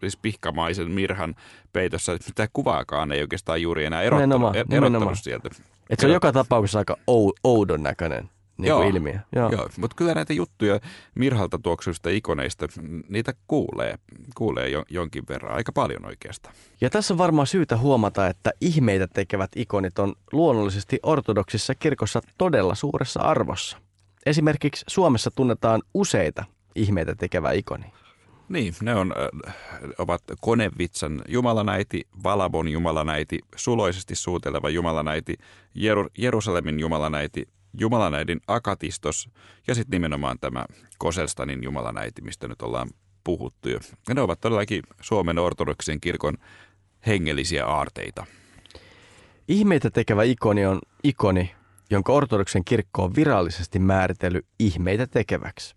[0.00, 1.34] siis pihkamaisen mirhan
[1.72, 5.16] peitossa, että sitä kuvaakaan ei oikeastaan juuri enää erottanut, nimenomaan, erottanut nimenomaan.
[5.16, 5.48] sieltä.
[5.90, 6.96] Että se on joka tapauksessa aika
[7.44, 8.30] oudon näköinen
[8.60, 9.18] niin joo, ilmiö.
[9.36, 10.80] Joo, joo mutta kyllä näitä juttuja
[11.14, 12.66] Mirhalta tuoksuista ikoneista,
[13.08, 13.94] niitä kuulee,
[14.34, 16.54] kuulee jo, jonkin verran, aika paljon oikeastaan.
[16.80, 22.74] Ja tässä on varmaan syytä huomata, että ihmeitä tekevät ikonit on luonnollisesti ortodoksissa kirkossa todella
[22.74, 23.76] suuressa arvossa.
[24.26, 26.44] Esimerkiksi Suomessa tunnetaan useita
[26.74, 27.84] ihmeitä tekevä ikoni.
[28.48, 29.14] Niin, ne on,
[29.98, 35.36] ovat Konevitsan jumalanäiti, Valabon jumalanäiti, suloisesti suuteleva jumalanäiti,
[36.18, 39.28] Jerusalemin jumalanäiti, jumalanäidin Akatistos
[39.66, 40.64] ja sitten nimenomaan tämä
[40.98, 42.90] Koselstanin jumalanäiti, mistä nyt ollaan
[43.24, 43.68] puhuttu.
[43.68, 46.34] Ja ne ovat todellakin Suomen ortodoksisen kirkon
[47.06, 48.26] hengellisiä aarteita.
[49.48, 51.54] Ihmeitä tekevä ikoni on ikoni,
[51.90, 55.74] jonka ortodoksen kirkko on virallisesti määritellyt ihmeitä tekeväksi.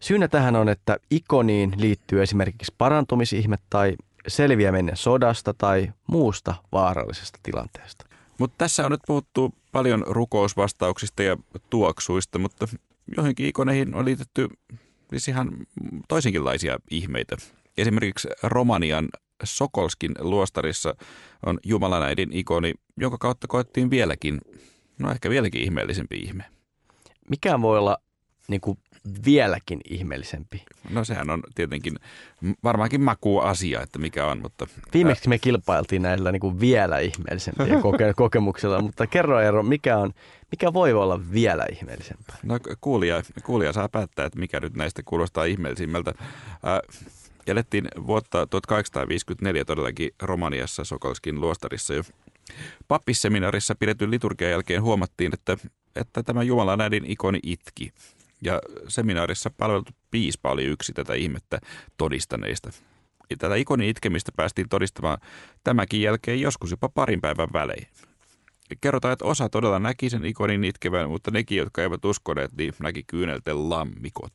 [0.00, 3.94] Syynä tähän on, että ikoniin liittyy esimerkiksi parantumisihme tai
[4.28, 8.06] selviäminen sodasta tai muusta vaarallisesta tilanteesta.
[8.38, 11.36] Mutta tässä on nyt puhuttu paljon rukousvastauksista ja
[11.70, 12.68] tuoksuista, mutta
[13.16, 14.48] joihinkin ikoneihin on liitetty
[15.10, 15.50] siis ihan
[16.08, 17.36] toisenkinlaisia ihmeitä.
[17.78, 19.08] Esimerkiksi Romanian
[19.44, 20.94] Sokolskin luostarissa
[21.46, 24.40] on Jumalanäidin ikoni, jonka kautta koettiin vieläkin,
[24.98, 26.44] no ehkä vieläkin ihmeellisempi ihme.
[27.30, 27.98] Mikä voi olla
[28.48, 28.78] niin kuin
[29.24, 30.62] vieläkin ihmeellisempi?
[30.90, 31.94] No sehän on tietenkin
[32.64, 33.00] varmaankin
[33.42, 34.66] asia, että mikä on, mutta...
[34.94, 40.12] Viimeksi me kilpailtiin näillä niin kuin vielä ihmeellisempillä koke- kokemuksilla, mutta kerro Eero, mikä, on,
[40.50, 42.36] mikä voi olla vielä ihmeellisempää?
[42.42, 46.14] No kuulija, kuulija saa päättää, että mikä nyt näistä kuulostaa ihmeellisimmältä.
[46.18, 47.04] Äh,
[47.46, 52.02] Elettiin vuotta 1854 todellakin Romaniassa Sokolskin luostarissa jo.
[52.88, 55.56] Pappisseminaarissa pidetyn liturgian jälkeen huomattiin, että,
[55.96, 57.92] että tämä Jumalan äidin ikoni itki.
[58.42, 61.58] Ja seminaarissa palveltu piispa oli yksi tätä ihmettä
[61.96, 62.70] todistaneista.
[63.38, 65.18] Tätä ikonin itkemistä päästiin todistamaan
[65.64, 67.86] tämäkin jälkeen joskus jopa parin päivän välein.
[68.80, 73.02] Kerrotaan, että osa todella näki sen ikonin itkevän, mutta nekin, jotka eivät uskoneet, niin näki
[73.06, 74.32] kyynelten lammikot.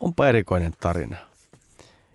[0.00, 1.16] Onpa erikoinen tarina.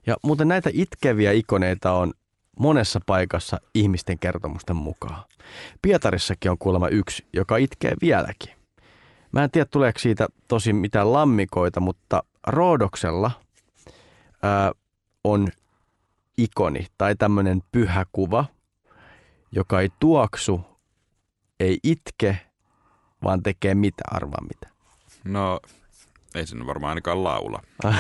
[0.06, 2.14] Ja muuten näitä itkeviä ikoneita on
[2.60, 5.24] monessa paikassa ihmisten kertomusten mukaan.
[5.82, 8.55] Pietarissakin on kuulemma yksi, joka itkee vieläkin.
[9.36, 13.32] Mä en tiedä, tuleeko siitä tosi mitään lammikoita, mutta Roodoksella
[14.44, 14.72] ää,
[15.24, 15.48] on
[16.38, 18.46] ikoni tai tämmöinen pyhä kuva,
[19.52, 20.62] joka ei tuoksu,
[21.60, 22.38] ei itke,
[23.24, 24.76] vaan tekee mitä, arvaa mitä.
[25.24, 25.60] No,
[26.36, 27.62] ei sen varmaan ainakaan laula.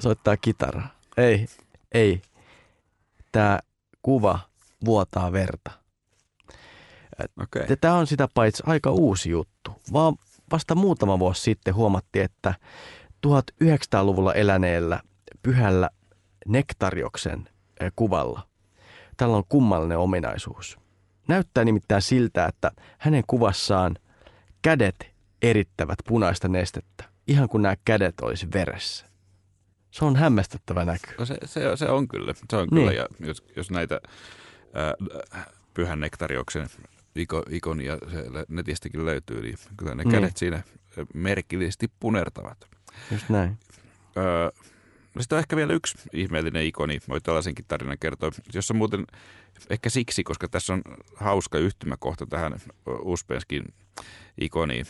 [0.00, 0.88] soittaa kitaraa.
[1.16, 1.46] Ei,
[1.92, 2.22] ei.
[3.32, 3.58] Tämä
[4.02, 4.38] kuva
[4.84, 5.83] vuotaa verta.
[7.42, 7.76] Okay.
[7.80, 9.70] Tämä on sitä paitsi aika uusi juttu.
[9.92, 10.16] Vaan
[10.52, 12.54] vasta muutama vuosi sitten huomattiin, että
[13.26, 15.00] 1900-luvulla eläneellä
[15.42, 15.90] pyhällä
[16.46, 17.48] Nektarioksen
[17.80, 18.54] eh, kuvalla
[19.16, 20.78] tällä on kummallinen ominaisuus.
[21.28, 23.96] Näyttää nimittäin siltä, että hänen kuvassaan
[24.62, 29.06] kädet erittävät punaista nestettä, ihan kuin nämä kädet olisi veressä.
[29.90, 31.14] Se on hämmästyttävä näky.
[31.18, 32.34] No se, se, se on kyllä.
[32.50, 32.88] Se on niin.
[32.88, 32.92] kyllä.
[32.92, 34.00] Ja jos, jos näitä
[34.74, 34.94] ää,
[35.74, 36.66] pyhän nektarioksen
[37.50, 40.12] ikonia se netistäkin löytyy, niin kyllä ne niin.
[40.12, 40.62] kädet siinä
[41.14, 42.68] merkillisesti punertavat.
[43.10, 43.58] Just näin.
[44.16, 44.50] Öö,
[45.14, 49.06] no sitten on ehkä vielä yksi ihmeellinen ikoni, voi tällaisenkin tarinan kertoa, jossa muuten
[49.70, 50.82] ehkä siksi, koska tässä on
[51.16, 52.58] hauska yhtymäkohta tähän
[53.02, 53.64] Uspenskin
[54.40, 54.86] ikoniin.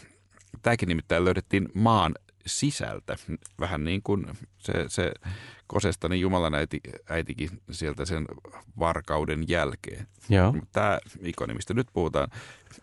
[0.62, 2.14] Tämäkin nimittäin löydettiin maan
[2.46, 3.16] sisältä.
[3.60, 4.26] Vähän niin kuin
[4.58, 5.12] se, se
[5.66, 8.26] Kosesta, niin Jumalan äiti, äitikin sieltä sen
[8.78, 10.06] varkauden jälkeen.
[10.28, 10.54] Joo.
[10.72, 12.28] Tämä ikoni, mistä nyt puhutaan,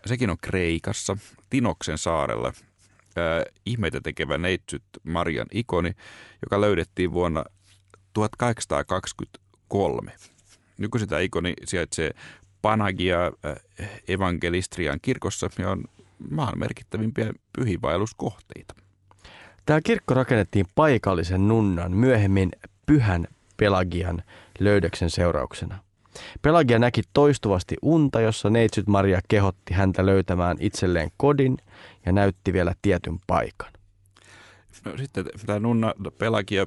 [0.06, 1.17] sekin on Kreikassa,
[1.50, 2.47] Tinoksen saarella.
[2.47, 2.54] Äh,
[3.65, 5.91] ihmeitä tekevä neitsyt Marian ikoni,
[6.41, 7.45] joka löydettiin vuonna
[8.13, 10.12] 1823.
[10.78, 12.12] Nykyisin tämä ikoni sijaitsee
[12.62, 13.32] Panagia äh,
[14.08, 15.84] Evangelistrian kirkossa ja on
[16.30, 18.74] maan merkittävimpiä pyhiinvaelluskohteita.
[19.65, 22.52] Tämä kirkko rakennettiin paikallisen nunnan myöhemmin
[22.86, 24.24] pyhän Pelagian
[24.60, 25.80] löydöksen seurauksena.
[26.41, 31.58] Pelagia näki toistuvasti unta, jossa neitsyt Maria kehotti häntä löytämään itselleen kodin
[32.06, 33.71] ja näytti vielä tietyn paikan.
[34.86, 36.65] No, sitten tämä nunna Pelagia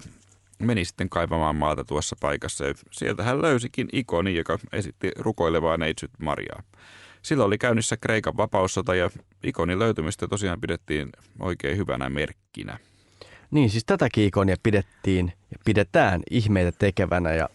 [0.58, 6.10] meni sitten kaivamaan maata tuossa paikassa ja sieltä hän löysikin ikoni, joka esitti rukoilevaa neitsyt
[6.18, 6.62] Mariaa.
[7.24, 9.10] Silloin oli käynnissä Kreikan vapaussota ja
[9.42, 11.10] ikonin löytymistä tosiaan pidettiin
[11.40, 12.78] oikein hyvänä merkkinä.
[13.50, 17.48] Niin, siis tätäkin ikonia pidettiin ja pidetään ihmeitä tekevänä ja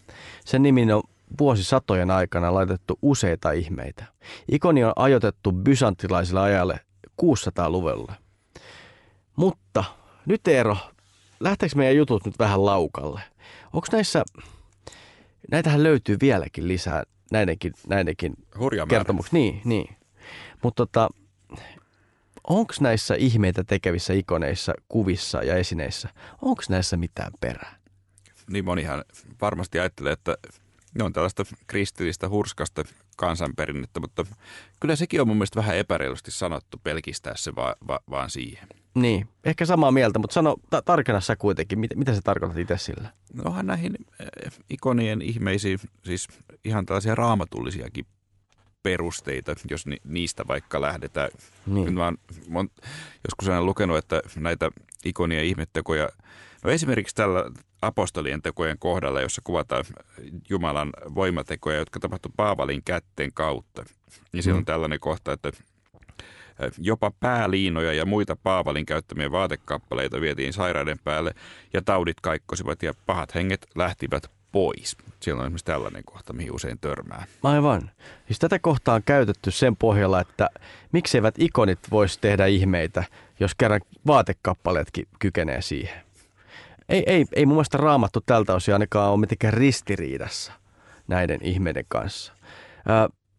[0.45, 1.03] sen nimi on
[1.39, 4.05] vuosisatojen aikana laitettu useita ihmeitä.
[4.51, 6.79] Ikoni on ajoitettu bysantilaiselle ajalle
[7.21, 8.13] 600-luvulle.
[9.35, 9.83] Mutta
[10.25, 10.77] nyt Eero,
[11.39, 13.21] lähteekö meidän jutut nyt vähän laukalle?
[13.73, 14.23] Onko näissä,
[15.51, 18.33] näitähän löytyy vieläkin lisää näidenkin, näidenkin
[18.89, 19.33] kertomuksia.
[19.33, 19.95] Niin, niin.
[20.63, 21.09] Mutta tota,
[22.47, 26.09] onko näissä ihmeitä tekevissä ikoneissa, kuvissa ja esineissä,
[26.41, 27.75] onko näissä mitään perää?
[28.49, 29.03] Niin monihan
[29.41, 30.37] varmasti ajattelee, että
[30.95, 32.83] ne on tällaista kristillistä hurskasta
[33.17, 34.25] kansanperinnettä, mutta
[34.79, 38.67] kyllä sekin on mun mielestä vähän epäreilusti sanottu pelkistää se va- va- vaan siihen.
[38.95, 42.77] Niin, ehkä samaa mieltä, mutta sano ta- tarkena sä kuitenkin, mitä, mitä sä tarkoitat itse
[42.77, 43.09] sillä?
[43.33, 43.95] No onhan näihin
[44.69, 46.27] ikonien ihmeisiin siis
[46.65, 48.05] ihan tällaisia raamatullisiakin
[48.83, 51.29] perusteita, jos ni, niistä vaikka lähdetään.
[51.65, 51.93] Niin.
[51.93, 52.17] Mä oon
[52.47, 52.69] mon,
[53.27, 54.71] joskus aina lukenut, että näitä
[55.05, 56.09] ikonia ihmettekoja,
[56.63, 59.85] no esimerkiksi tällä apostolien tekojen kohdalla, jossa kuvataan
[60.49, 63.85] Jumalan voimatekoja, jotka tapahtuivat Paavalin kätten kautta.
[64.33, 65.51] Niin siellä on tällainen kohta, että
[66.77, 71.35] Jopa pääliinoja ja muita Paavalin käyttämiä vaatekappaleita vietiin sairaiden päälle
[71.73, 74.97] ja taudit kaikkosivat ja pahat henget lähtivät pois.
[75.19, 77.25] Siellä on esimerkiksi tällainen kohta, mihin usein törmää.
[77.43, 77.91] Aivan.
[78.25, 80.49] Siis tätä kohtaa on käytetty sen pohjalla, että
[80.91, 83.03] mikseivät ikonit voisi tehdä ihmeitä,
[83.39, 86.01] jos kerran vaatekappaleetkin kykenee siihen.
[86.89, 90.51] Ei, ei, ei mun mielestä raamattu tältä osin ainakaan ole mitenkään ristiriidassa
[91.07, 92.33] näiden ihmeiden kanssa.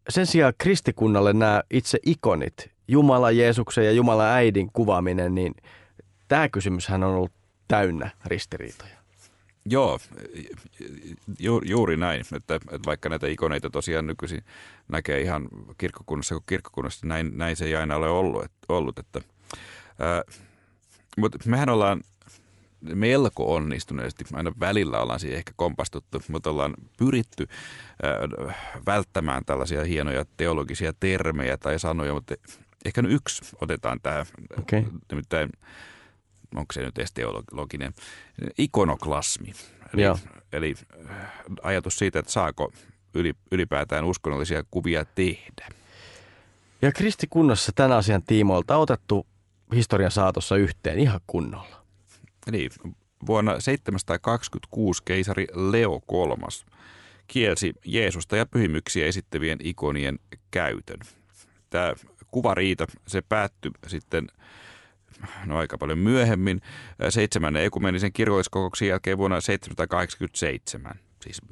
[0.08, 5.54] sen sijaan kristikunnalle nämä itse ikonit Jumala Jeesuksen ja Jumala äidin kuvaaminen, niin
[6.28, 7.32] tämä kysymyshän on ollut
[7.68, 8.99] täynnä ristiriitoja.
[9.64, 10.00] Joo,
[11.38, 14.42] ju, juuri näin, että, että vaikka näitä ikoneita tosiaan nykyisin
[14.88, 18.44] näkee ihan kirkkokunnassa kuin kirkkokunnassa, näin, näin se ei aina ole ollut.
[18.44, 19.20] Että, ollut, että,
[19.98, 20.22] ää,
[21.16, 22.02] mutta mehän ollaan
[22.94, 27.48] melko onnistuneesti, aina välillä ollaan siihen ehkä kompastuttu, mutta ollaan pyritty
[28.02, 28.12] ää,
[28.86, 32.34] välttämään tällaisia hienoja teologisia termejä tai sanoja, mutta
[32.84, 34.26] ehkä yksi otetaan tämä,
[34.58, 34.84] okay.
[35.10, 35.50] nimittäin
[36.56, 37.94] onko se nyt edes teologinen,
[38.58, 39.52] ikonoklasmi.
[39.94, 40.02] Eli,
[40.52, 40.74] eli
[41.10, 41.32] äh,
[41.62, 42.72] ajatus siitä, että saako
[43.52, 45.68] ylipäätään uskonnollisia kuvia tehdä.
[46.82, 49.26] Ja kristikunnassa tämän asian tiimoilta on otettu
[49.74, 51.84] historian saatossa yhteen ihan kunnolla.
[52.50, 52.70] Niin,
[53.26, 56.70] vuonna 726 keisari Leo III
[57.26, 60.18] kielsi Jeesusta ja pyhimyksiä esittävien ikonien
[60.50, 61.00] käytön.
[61.70, 61.94] Tämä
[62.30, 64.26] kuvariita, se päättyi sitten
[65.46, 66.60] no aika paljon myöhemmin,
[67.08, 70.94] seitsemännen ekumenisen kirkolliskokouksen jälkeen vuonna 787.
[71.22, 71.42] Siis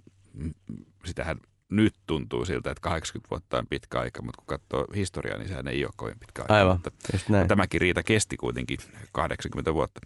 [1.04, 1.36] sitähän
[1.68, 5.68] nyt tuntuu siltä, että 80 vuotta on pitkä aika, mutta kun katsoo historiaa, niin sehän
[5.68, 6.54] ei ole kovin pitkä aika.
[6.54, 6.80] Aivan,
[7.12, 7.48] just näin.
[7.48, 8.78] Tämäkin riita kesti kuitenkin
[9.12, 10.00] 80 vuotta.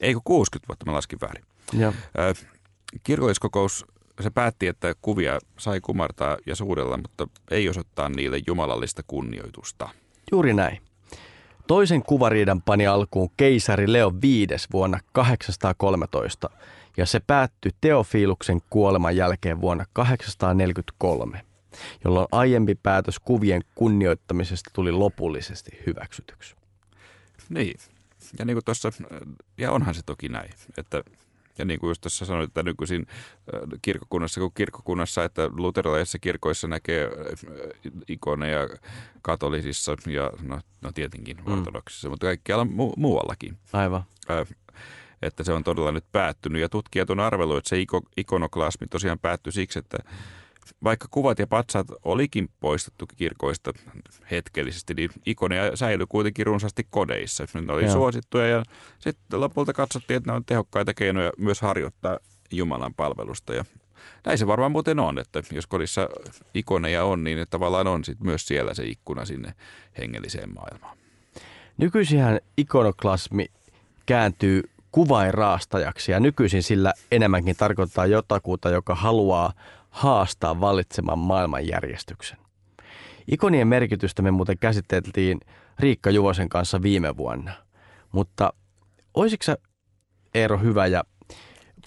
[0.00, 1.44] Eikö 60 vuotta, mä laskin väärin.
[1.72, 1.92] Joo.
[3.02, 3.84] Kirkolliskokous
[4.20, 9.88] se päätti, että kuvia sai kumartaa ja suudella, mutta ei osoittaa niille jumalallista kunnioitusta.
[10.32, 10.82] Juuri näin.
[11.68, 14.22] Toisen kuvariidan pani alkuun keisari Leo V
[14.72, 16.50] vuonna 813
[16.96, 21.44] ja se päättyi Teofiluksen kuoleman jälkeen vuonna 843,
[22.04, 26.56] jolloin aiempi päätös kuvien kunnioittamisesta tuli lopullisesti hyväksytyksi.
[27.48, 27.78] Niin,
[28.38, 28.92] ja niin kuin tuossa,
[29.58, 31.02] ja onhan se toki näin, että
[31.58, 36.68] ja niin kuin just tuossa sanoit, että nykyisin äh, kirkkokunnassa kuin kirkkokunnassa, että luterilaisissa kirkoissa
[36.68, 37.12] näkee äh,
[38.08, 38.68] ikoneja
[39.22, 41.52] katolisissa ja no, no tietenkin mm.
[41.52, 43.58] ortodoksissa, mutta kaikkialla mu- muuallakin.
[43.72, 44.04] Aivan.
[44.30, 44.48] Äh,
[45.22, 46.62] että se on todella nyt päättynyt.
[46.62, 47.84] Ja tutkijat on arvellut, että se
[48.16, 49.98] ikonoklasmi tosiaan päättyi siksi, että
[50.84, 53.72] vaikka kuvat ja patsat olikin poistettu kirkoista
[54.30, 57.44] hetkellisesti, niin ikoneja säilyi kuitenkin runsaasti kodeissa.
[57.54, 57.92] Ne oli Joo.
[57.92, 58.62] suosittuja ja
[58.98, 62.18] sitten lopulta katsottiin, että ne on tehokkaita keinoja myös harjoittaa
[62.50, 63.54] Jumalan palvelusta.
[63.54, 63.64] Ja
[64.26, 66.08] näin se varmaan muuten on, että jos kodissa
[66.54, 69.54] ikoneja on, niin tavallaan on sit myös siellä se ikkuna sinne
[69.98, 70.98] hengelliseen maailmaan.
[71.76, 73.46] Nykyisinhän ikonoklasmi
[74.06, 79.52] kääntyy kuvainraastajaksi ja nykyisin sillä enemmänkin tarkoittaa jotakuta, joka haluaa
[79.90, 82.38] haastaa vallitseman maailmanjärjestyksen.
[83.26, 85.40] Ikonien merkitystä me muuten käsiteltiin
[85.78, 87.52] Riikka Juvosen kanssa viime vuonna.
[88.12, 88.52] Mutta
[89.14, 89.56] olisiko sä,
[90.34, 91.04] Eero, hyvä ja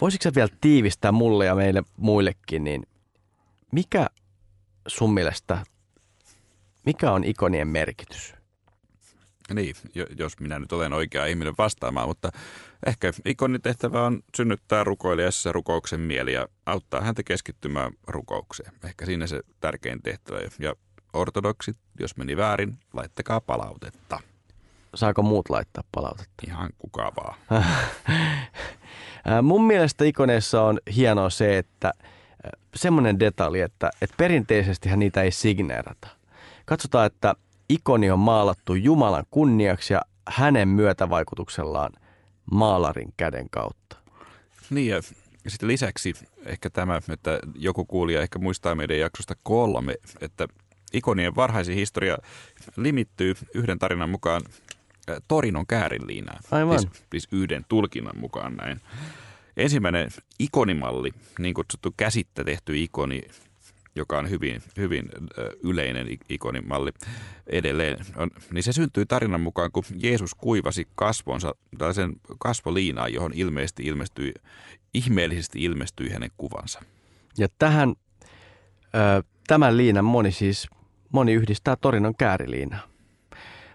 [0.00, 2.82] voisitko sä vielä tiivistää mulle ja meille muillekin, niin
[3.72, 4.06] mikä
[4.88, 5.66] sun mielestä,
[6.86, 8.41] mikä on ikonien merkitys?
[9.54, 9.74] Niin,
[10.18, 12.30] jos minä nyt olen oikea ihminen vastaamaan, mutta
[12.86, 18.72] ehkä ikonin tehtävä on synnyttää rukoilijassa rukouksen mieli ja auttaa häntä keskittymään rukoukseen.
[18.84, 20.38] Ehkä siinä se tärkein tehtävä.
[20.58, 20.74] Ja
[21.12, 24.20] ortodoksit, jos meni väärin, laittakaa palautetta.
[24.94, 26.42] Saako muut laittaa palautetta?
[26.46, 27.34] Ihan kuka vaan.
[29.42, 31.92] Mun mielestä ikoneissa on hienoa se, että
[32.74, 36.08] semmoinen detalji, että, että perinteisesti niitä ei signeerata.
[36.64, 37.34] Katsotaan, että
[37.68, 41.92] ikoni on maalattu Jumalan kunniaksi ja hänen myötävaikutuksellaan
[42.50, 43.96] maalarin käden kautta.
[44.70, 45.02] Niin ja
[45.48, 50.48] sitten lisäksi ehkä tämä, että joku kuulija ehkä muistaa meidän jaksosta kolme, että
[50.92, 52.18] ikonien varhaisin historia
[52.76, 54.42] limittyy yhden tarinan mukaan
[55.28, 56.40] Torinon käärinliinään.
[56.50, 56.78] Aivan.
[56.78, 58.80] Siis, siis yhden tulkinnan mukaan näin.
[59.56, 63.22] Ensimmäinen ikonimalli, niin kutsuttu käsitte tehty ikoni,
[63.96, 65.08] joka on hyvin, hyvin
[65.62, 66.90] yleinen ikonimalli
[67.46, 73.82] edelleen, on, niin se syntyy tarinan mukaan, kun Jeesus kuivasi kasvonsa, tällaisen kasvoliinaan, johon ilmeisesti
[73.82, 74.34] ilmestyi,
[74.94, 76.82] ihmeellisesti ilmestyi hänen kuvansa.
[77.38, 77.94] Ja tähän,
[78.94, 80.68] ö, tämän liinan moni siis
[81.12, 82.88] moni yhdistää Torinon kääriliinaa.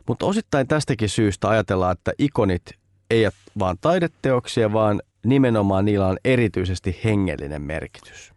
[0.07, 2.63] Mutta osittain tästäkin syystä ajatellaan, että ikonit
[3.09, 8.36] ei ole vaan taideteoksia, vaan nimenomaan niillä on erityisesti hengellinen merkitys.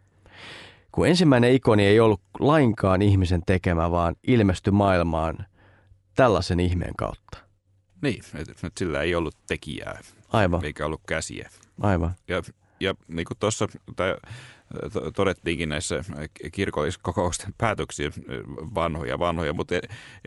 [0.91, 5.45] Kun ensimmäinen ikoni ei ollut lainkaan ihmisen tekemä, vaan ilmestyi maailmaan
[6.15, 7.37] tällaisen ihmeen kautta.
[8.01, 9.99] Niin, että nyt sillä ei ollut tekijää.
[10.29, 10.65] Aivan.
[10.65, 11.49] Eikä ollut käsiä.
[11.81, 12.11] Aivan.
[12.27, 12.41] Ja,
[12.79, 13.67] ja niin kuin tuossa
[15.15, 16.03] todettiinkin näissä
[16.51, 18.11] kirkolliskokousten päätöksiä
[18.75, 19.75] vanhoja, vanhoja, mutta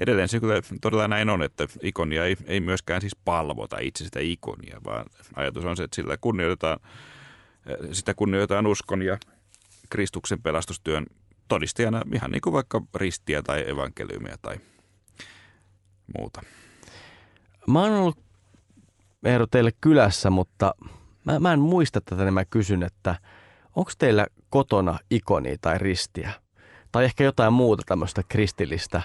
[0.00, 4.20] edelleen se kyllä todella näin on, että ikonia ei, ei myöskään siis palvota itse sitä
[4.20, 6.78] ikonia, vaan ajatus on se, että sillä kunnioitetaan,
[7.92, 9.18] sitä kunnioitetaan uskon ja
[9.94, 11.06] Kristuksen pelastustyön
[11.48, 14.56] todistajana ihan niin kuin vaikka ristiä tai evankeliumia tai
[16.18, 16.42] muuta.
[17.66, 18.18] Mä oon ollut
[19.24, 20.74] Eero teille kylässä, mutta
[21.24, 23.14] mä, mä en muista tätä, niin mä kysyn, että
[23.76, 26.32] onko teillä kotona ikoni tai ristiä?
[26.92, 29.02] Tai ehkä jotain muuta tämmöistä kristillistä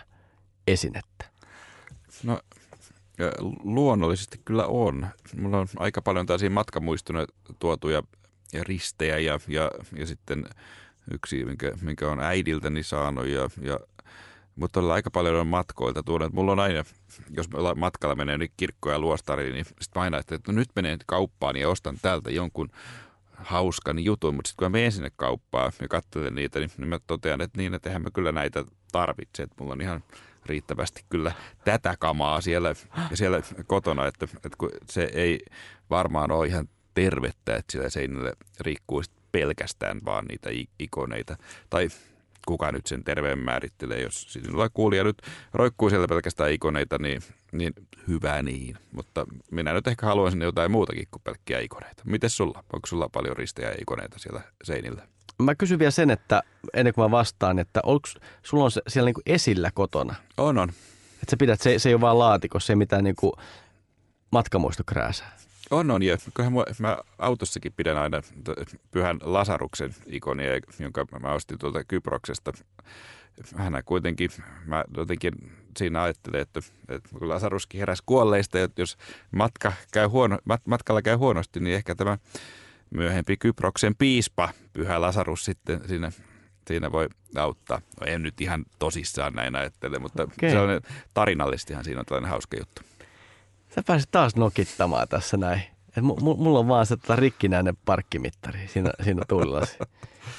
[0.67, 1.25] esinettä?
[2.23, 2.39] No
[3.63, 5.07] luonnollisesti kyllä on.
[5.37, 7.25] Mulla on aika paljon tällaisia matkamuistuna
[7.59, 8.03] tuotuja
[8.61, 10.45] ristejä ja, ja, ja sitten
[11.13, 13.79] yksi, minkä, minkä on äidiltäni saanut ja, ja
[14.55, 16.33] mutta todella aika paljon on matkoilta tuonut.
[16.33, 16.83] Mulla on aina,
[17.29, 21.55] jos matkalla menee niin kirkkoja ja luostariin, niin sitten aina, että no nyt menen kauppaan
[21.55, 22.69] ja ostan täältä jonkun
[23.33, 26.99] hauskan jutun, mutta sitten kun mä menen sinne kauppaan ja katselen niitä, niin, niin mä
[27.07, 30.03] totean, että niin, että mä kyllä näitä tarvitse, että mulla on ihan
[30.45, 31.31] riittävästi kyllä
[31.65, 32.75] tätä kamaa siellä,
[33.13, 35.39] siellä kotona, että, että kun se ei
[35.89, 41.37] varmaan ole ihan tervettä, että siellä seinälle riikkuu pelkästään vaan niitä ikoneita.
[41.69, 41.89] Tai
[42.45, 44.01] kuka nyt sen terveen määrittelee.
[44.01, 45.21] Jos sinulla kuulija nyt
[45.53, 47.21] roikkuu siellä pelkästään ikoneita, niin,
[47.51, 47.73] niin
[48.07, 48.77] hyvä niin.
[48.91, 52.03] Mutta minä nyt ehkä haluaisin jotain muutakin kuin pelkkiä ikoneita.
[52.05, 52.63] Miten sulla?
[52.73, 55.07] Onko sulla paljon ristejä ikoneita siellä seinillä?
[55.39, 58.09] Mä kysyn vielä sen, että ennen kuin mä vastaan, että onko
[58.43, 60.15] sulla on se siellä niinku esillä kotona?
[60.37, 60.69] On, on.
[61.13, 63.33] Että sä pidät, se, se ei ole vaan laatikossa, se ei mitään niinku
[64.31, 65.37] matkamuistokrääsää.
[65.71, 66.03] On, on.
[66.03, 68.21] Ja kyllähän mä, mä autossakin pidän aina
[68.91, 72.53] pyhän Lasaruksen ikonia, jonka mä ostin tuolta Kyproksesta.
[73.55, 74.29] Hän kuitenkin,
[74.65, 75.33] mä jotenkin
[75.77, 76.59] siinä ajattelen, että,
[76.89, 78.97] että kun Lasaruskin heräsi kuolleista, että jos
[79.31, 82.17] matka käy huono, mat, matkalla käy huonosti, niin ehkä tämä
[82.89, 86.11] myöhempi Kyproksen piispa, pyhä Lasarus sitten siinä
[86.67, 87.81] siinä voi auttaa.
[87.99, 90.49] No en nyt ihan tosissaan näin ajattele, mutta okay.
[90.49, 90.69] se on
[91.13, 92.81] tarinallistihan siinä on tällainen hauska juttu.
[93.75, 95.61] Sä pääsit taas nokittamaan tässä näin.
[95.97, 99.77] Et mulla on vaan se tota rikkinäinen parkkimittari siinä, siinä tullasi.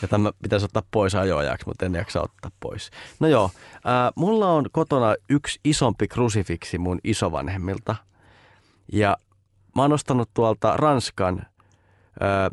[0.03, 2.91] Ja tämä pitäisi ottaa pois ajoajaksi, mutta en jaksa ottaa pois.
[3.20, 3.51] No joo,
[3.85, 7.97] ää, mulla on kotona yksi isompi krusifiksi mun isovanhemmilta.
[8.93, 9.16] Ja
[9.76, 11.43] mä oon ostanut tuolta Ranskan
[12.20, 12.51] ää,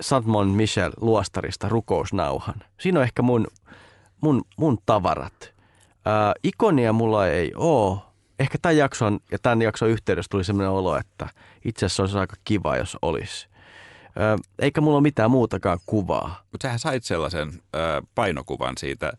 [0.00, 2.54] Saint Michel luostarista rukousnauhan.
[2.80, 3.46] Siinä on ehkä mun,
[4.20, 5.54] mun, mun tavarat.
[6.04, 10.96] Ää, ikonia mulla ei oo, ehkä tämän jakson ja tämän jakson yhteydessä tuli sellainen olo,
[10.96, 11.28] että
[11.64, 13.48] itse asiassa olisi aika kiva, jos olisi.
[14.16, 16.42] Ö, eikä mulla ole mitään muutakaan kuvaa.
[16.52, 19.12] Mutta sähän sait sellaisen ö, painokuvan siitä,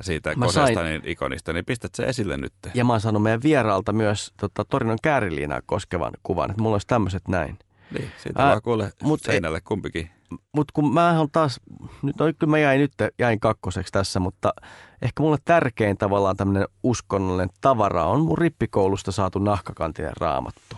[0.00, 2.52] siitä Kosestanin ikonista, niin pistät se esille nyt.
[2.74, 6.86] Ja mä oon saanut meidän vieraalta myös tota, Torinon kääriliinaa koskevan kuvan, että mulla olisi
[6.86, 7.58] tämmöiset näin.
[7.98, 10.10] Niin, siitä Ää, vaan kuule mut seinälle kumpikin
[10.52, 11.60] mutta kun mä on taas,
[12.02, 14.54] nyt no, kyllä mä jäin nyt jäin kakkoseksi tässä, mutta
[15.02, 20.76] ehkä mulle tärkein tavallaan tämmöinen uskonnollinen tavara on mun rippikoulusta saatu nahkakantinen raamattu.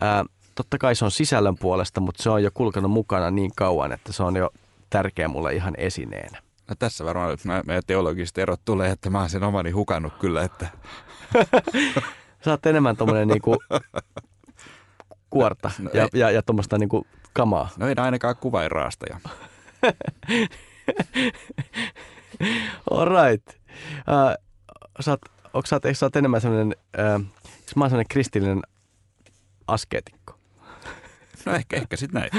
[0.00, 3.92] Ää, totta kai se on sisällön puolesta, mutta se on jo kulkenut mukana niin kauan,
[3.92, 4.50] että se on jo
[4.90, 6.38] tärkeä mulle ihan esineenä.
[6.68, 10.68] No tässä varmaan meidän teologiset erot tulee, että mä oon sen omani hukannut kyllä, että...
[12.44, 13.56] Sä oot enemmän tommonen niinku
[15.30, 17.68] kuorta no ja, ja, ja tuommoista niinku kamaa.
[17.76, 19.20] No ei ainakaan kuvainraastaja.
[22.90, 23.48] All right.
[23.48, 24.34] Uh,
[25.00, 25.20] sä oot,
[25.54, 27.20] onko sä, sä oot enemmän sellainen, uh,
[27.76, 28.62] mä oon sellainen kristillinen
[29.66, 30.38] askeetikko?
[31.46, 32.30] No ehkä, ehkä sit näin.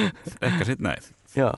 [0.42, 1.04] Ehkä sit näin.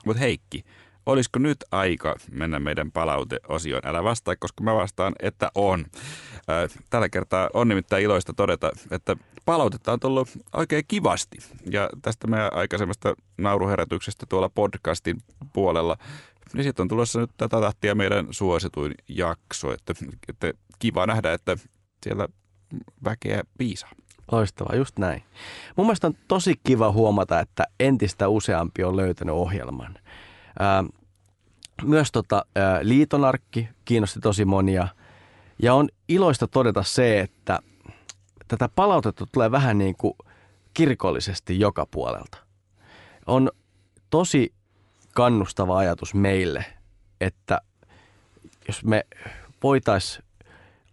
[0.04, 0.64] Mutta Heikki,
[1.06, 3.82] olisiko nyt aika mennä meidän palauteosioon?
[3.86, 5.84] Älä vastaa, koska mä vastaan, että on.
[6.90, 11.38] Tällä kertaa on nimittäin iloista todeta, että palautetta on tullut oikein kivasti.
[11.70, 15.16] Ja tästä meidän aikaisemmasta nauruherätyksestä tuolla podcastin
[15.52, 15.96] puolella,
[16.54, 19.72] niin sitten on tulossa nyt tätä tahtia meidän suosituin jakso.
[19.72, 19.94] Että,
[20.28, 21.56] että kiva nähdä, että
[22.02, 22.28] siellä
[23.04, 23.90] väkeä piisaa.
[24.32, 25.22] Loistavaa, just näin.
[25.76, 29.98] Mun mielestä on tosi kiva huomata, että entistä useampi on löytänyt ohjelman.
[30.58, 30.84] Ää,
[31.82, 34.88] myös tota, ää, liitonarkki kiinnosti tosi monia.
[35.62, 37.58] Ja on iloista todeta se, että
[38.48, 40.14] tätä palautetta tulee vähän niin kuin
[40.74, 42.38] kirkollisesti joka puolelta.
[43.26, 43.50] On
[44.10, 44.52] tosi
[45.14, 46.64] kannustava ajatus meille,
[47.20, 47.60] että
[48.68, 49.04] jos me
[49.62, 50.24] voitaisiin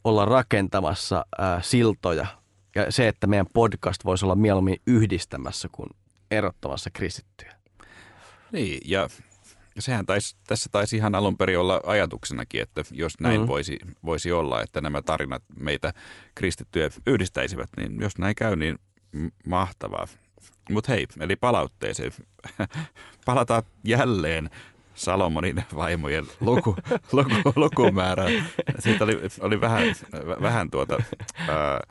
[0.03, 2.27] olla rakentamassa ää, siltoja
[2.75, 5.89] ja se, että meidän podcast voisi olla mieluummin yhdistämässä kuin
[6.31, 7.55] erottamassa kristittyjä.
[8.51, 9.09] Niin, ja
[9.79, 13.47] sehän taisi, tässä taisi ihan alun perin olla ajatuksenakin, että jos näin mm.
[13.47, 15.93] voisi, voisi olla, että nämä tarinat meitä
[16.35, 18.79] kristittyjä yhdistäisivät, niin jos näin käy, niin
[19.47, 20.07] mahtavaa.
[20.69, 22.11] Mutta hei, eli palautteeseen.
[23.25, 24.49] Palataan jälleen
[24.93, 26.75] Salomonin vaimojen luku,
[27.11, 28.25] luku, lukumäärä.
[28.79, 29.83] Siitä oli, oli vähän,
[30.41, 31.03] vähän tuota,
[31.47, 31.81] ää,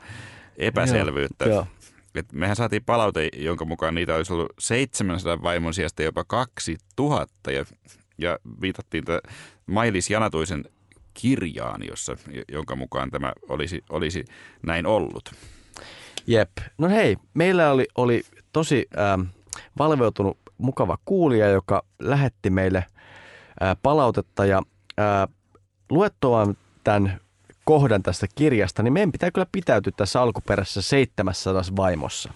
[0.57, 1.45] epäselvyyttä.
[1.45, 1.67] Joo, joo.
[2.15, 7.65] Et mehän saatiin palaute, jonka mukaan niitä olisi ollut 700 vaimon sijasta jopa 2000 ja,
[8.17, 9.03] ja viitattiin
[9.65, 10.65] Mailis Janatuisen
[11.13, 12.17] kirjaan, jossa,
[12.51, 14.25] jonka mukaan tämä olisi, olisi
[14.63, 15.33] näin ollut.
[16.27, 16.51] Jep.
[16.77, 19.21] No hei, meillä oli, oli tosi ähm,
[19.77, 24.61] valveutunut mukava kuulija, joka lähetti meille äh, palautetta ja
[24.99, 25.35] äh,
[25.89, 27.19] luettuaan tämän
[27.65, 32.33] kohdan tästä kirjasta, niin meidän pitää kyllä pitäytyä tässä alkuperäisessä 700 vaimossa.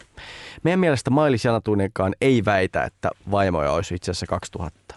[0.63, 4.95] Meidän mielestä Mailis Janatuinenkaan ei väitä, että vaimoja olisi itse asiassa 2000.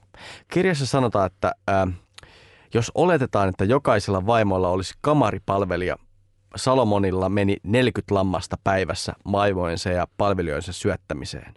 [0.48, 1.86] Kirjassa sanotaan, että ää,
[2.74, 5.96] jos oletetaan, että jokaisella vaimolla olisi kamaripalvelija,
[6.56, 11.54] Salomonilla meni 40 lammasta päivässä vaimojensa ja palvelijoinsa syöttämiseen.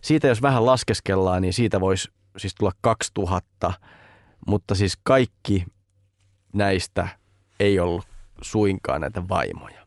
[0.00, 3.72] Siitä jos vähän laskeskellaan, niin siitä voisi siis tulla 2000,
[4.46, 5.64] mutta siis kaikki
[6.52, 7.08] näistä
[7.60, 8.06] ei ollut
[8.42, 9.86] suinkaan näitä vaimoja.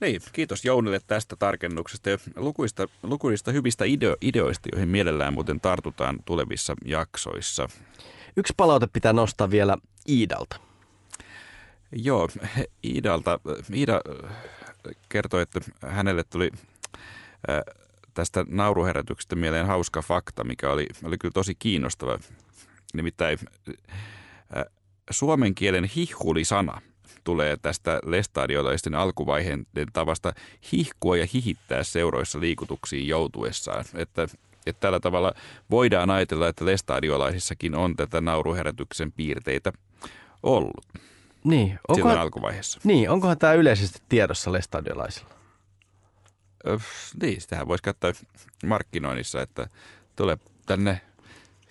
[0.00, 6.18] Niin, kiitos Jounille tästä tarkennuksesta ja lukuista, lukuista hyvistä ideo, ideoista, joihin mielellään muuten tartutaan
[6.24, 7.68] tulevissa jaksoissa.
[8.36, 9.76] Yksi palaute pitää nostaa vielä
[10.08, 10.56] Iidalta.
[11.92, 12.28] Joo,
[12.84, 13.40] Iidalta.
[13.74, 14.36] Iida äh,
[15.08, 16.50] kertoi, että hänelle tuli
[17.50, 17.60] äh,
[18.14, 22.18] tästä nauruherätyksestä mieleen hauska fakta, mikä oli, oli kyllä tosi kiinnostava.
[22.94, 23.38] Nimittäin
[24.56, 24.64] äh,
[25.10, 26.80] suomen kielen hihuli-sana
[27.24, 30.32] tulee tästä lestadiolaisten alkuvaiheen tavasta
[30.72, 33.84] hihkua ja hihittää seuroissa liikutuksiin joutuessaan.
[33.94, 34.22] Että,
[34.66, 35.32] että tällä tavalla
[35.70, 39.72] voidaan ajatella, että lestadiolaisissakin on tätä nauruherätyksen piirteitä
[40.42, 40.86] ollut.
[41.44, 42.80] Niin, onko, silloin alkuvaiheessa.
[42.84, 45.34] Niin, onkohan tämä yleisesti tiedossa lestadiolaisilla?
[46.68, 46.82] Öh,
[47.22, 48.12] niin, sitähän voisi käyttää
[48.66, 49.68] markkinoinnissa, että
[50.16, 51.00] tulee tänne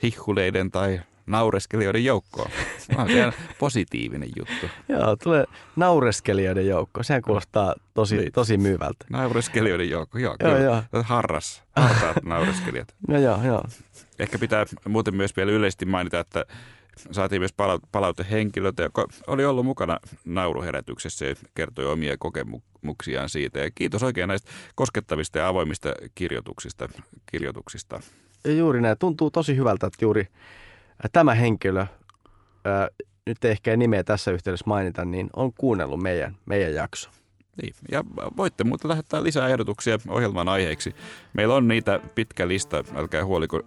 [0.04, 2.52] hihkuleiden tai naureskelijoiden joukkoon.
[2.98, 4.70] On se positiivinen juttu.
[4.90, 5.46] Joo, tulee
[5.76, 7.04] naureskelijoiden joukko.
[7.04, 8.32] Sehän kuulostaa tosi, niin.
[8.32, 9.06] tosi myyvältä.
[9.10, 10.36] Naureskelijoiden joukko, joo.
[10.40, 10.84] joo, joo.
[11.04, 12.96] Harras, hartaat naureskelijat.
[13.08, 13.64] no joo, joo.
[14.20, 16.46] Ehkä pitää muuten myös vielä yleisesti mainita, että
[17.12, 17.54] saatiin myös
[17.92, 23.60] palautehenkilöitä, joka oli ollut mukana nauruherätyksessä ja kertoi omia kokemuksiaan siitä.
[23.60, 26.90] Ja kiitos oikein näistä koskettavista ja avoimista kirjoituksista.
[27.32, 28.02] kirjoituksista.
[28.46, 28.98] Ja juuri näin.
[28.98, 30.28] Tuntuu tosi hyvältä, että juuri
[31.12, 31.86] tämä henkilö,
[32.66, 32.88] ää,
[33.28, 37.10] nyt ei ehkä nimeä tässä yhteydessä mainita, niin on kuunnellut meidän, meidän jakso.
[37.62, 38.04] Niin, ja
[38.38, 40.96] voitte muuten lähettää lisää ehdotuksia ohjelman aiheeksi.
[41.34, 43.62] Meillä on niitä pitkä lista, älkää huoliko,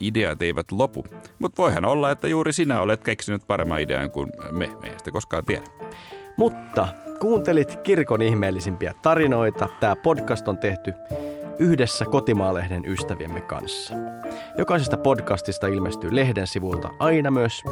[0.00, 1.04] ideat eivät lopu.
[1.38, 4.70] Mutta voihan olla, että juuri sinä olet keksinyt paremman idean kuin me.
[4.80, 5.64] Me ei sitä koskaan tiedä.
[6.36, 6.88] Mutta
[7.20, 9.68] kuuntelit kirkon ihmeellisimpiä tarinoita.
[9.80, 10.94] Tämä podcast on tehty
[11.58, 13.94] yhdessä Kotimaalehden ystäviemme kanssa.
[14.58, 17.62] Jokaisesta podcastista ilmestyy lehden sivulta aina myös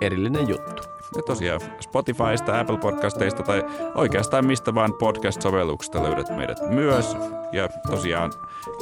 [0.00, 0.82] erillinen juttu.
[1.16, 3.64] Ja tosiaan Spotifysta, Apple Podcasteista tai
[3.94, 7.16] oikeastaan mistä vaan podcast-sovelluksesta löydät meidät myös.
[7.52, 8.32] Ja tosiaan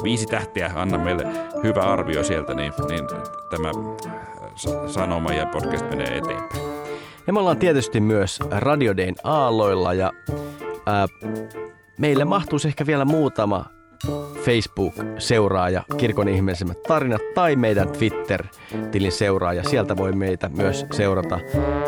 [0.03, 1.23] viisi tähtiä, anna meille
[1.63, 3.05] hyvä arvio sieltä, niin, niin
[3.49, 3.71] tämä
[4.87, 6.61] sanoma ja podcast menee eteenpäin.
[7.27, 10.11] Ja me ollaan tietysti myös Radiodein aalloilla ja
[10.85, 11.07] ää,
[11.97, 13.78] meille mahtuisi ehkä vielä muutama
[14.45, 19.63] Facebook-seuraaja, kirkon ihmeellisimmät tarinat, tai meidän Twitter-tilin seuraaja.
[19.63, 21.39] Sieltä voi meitä myös seurata.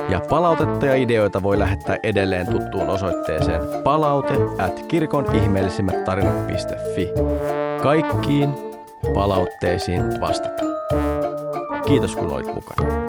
[0.09, 7.07] Ja palautetta ja ideoita voi lähettää edelleen tuttuun osoitteeseen palaute at kirkon ihmeellisimmät tarinat.fi.
[7.84, 8.49] Kaikkiin
[9.14, 10.72] palautteisiin vastataan.
[11.86, 13.00] Kiitos kun olit mukana.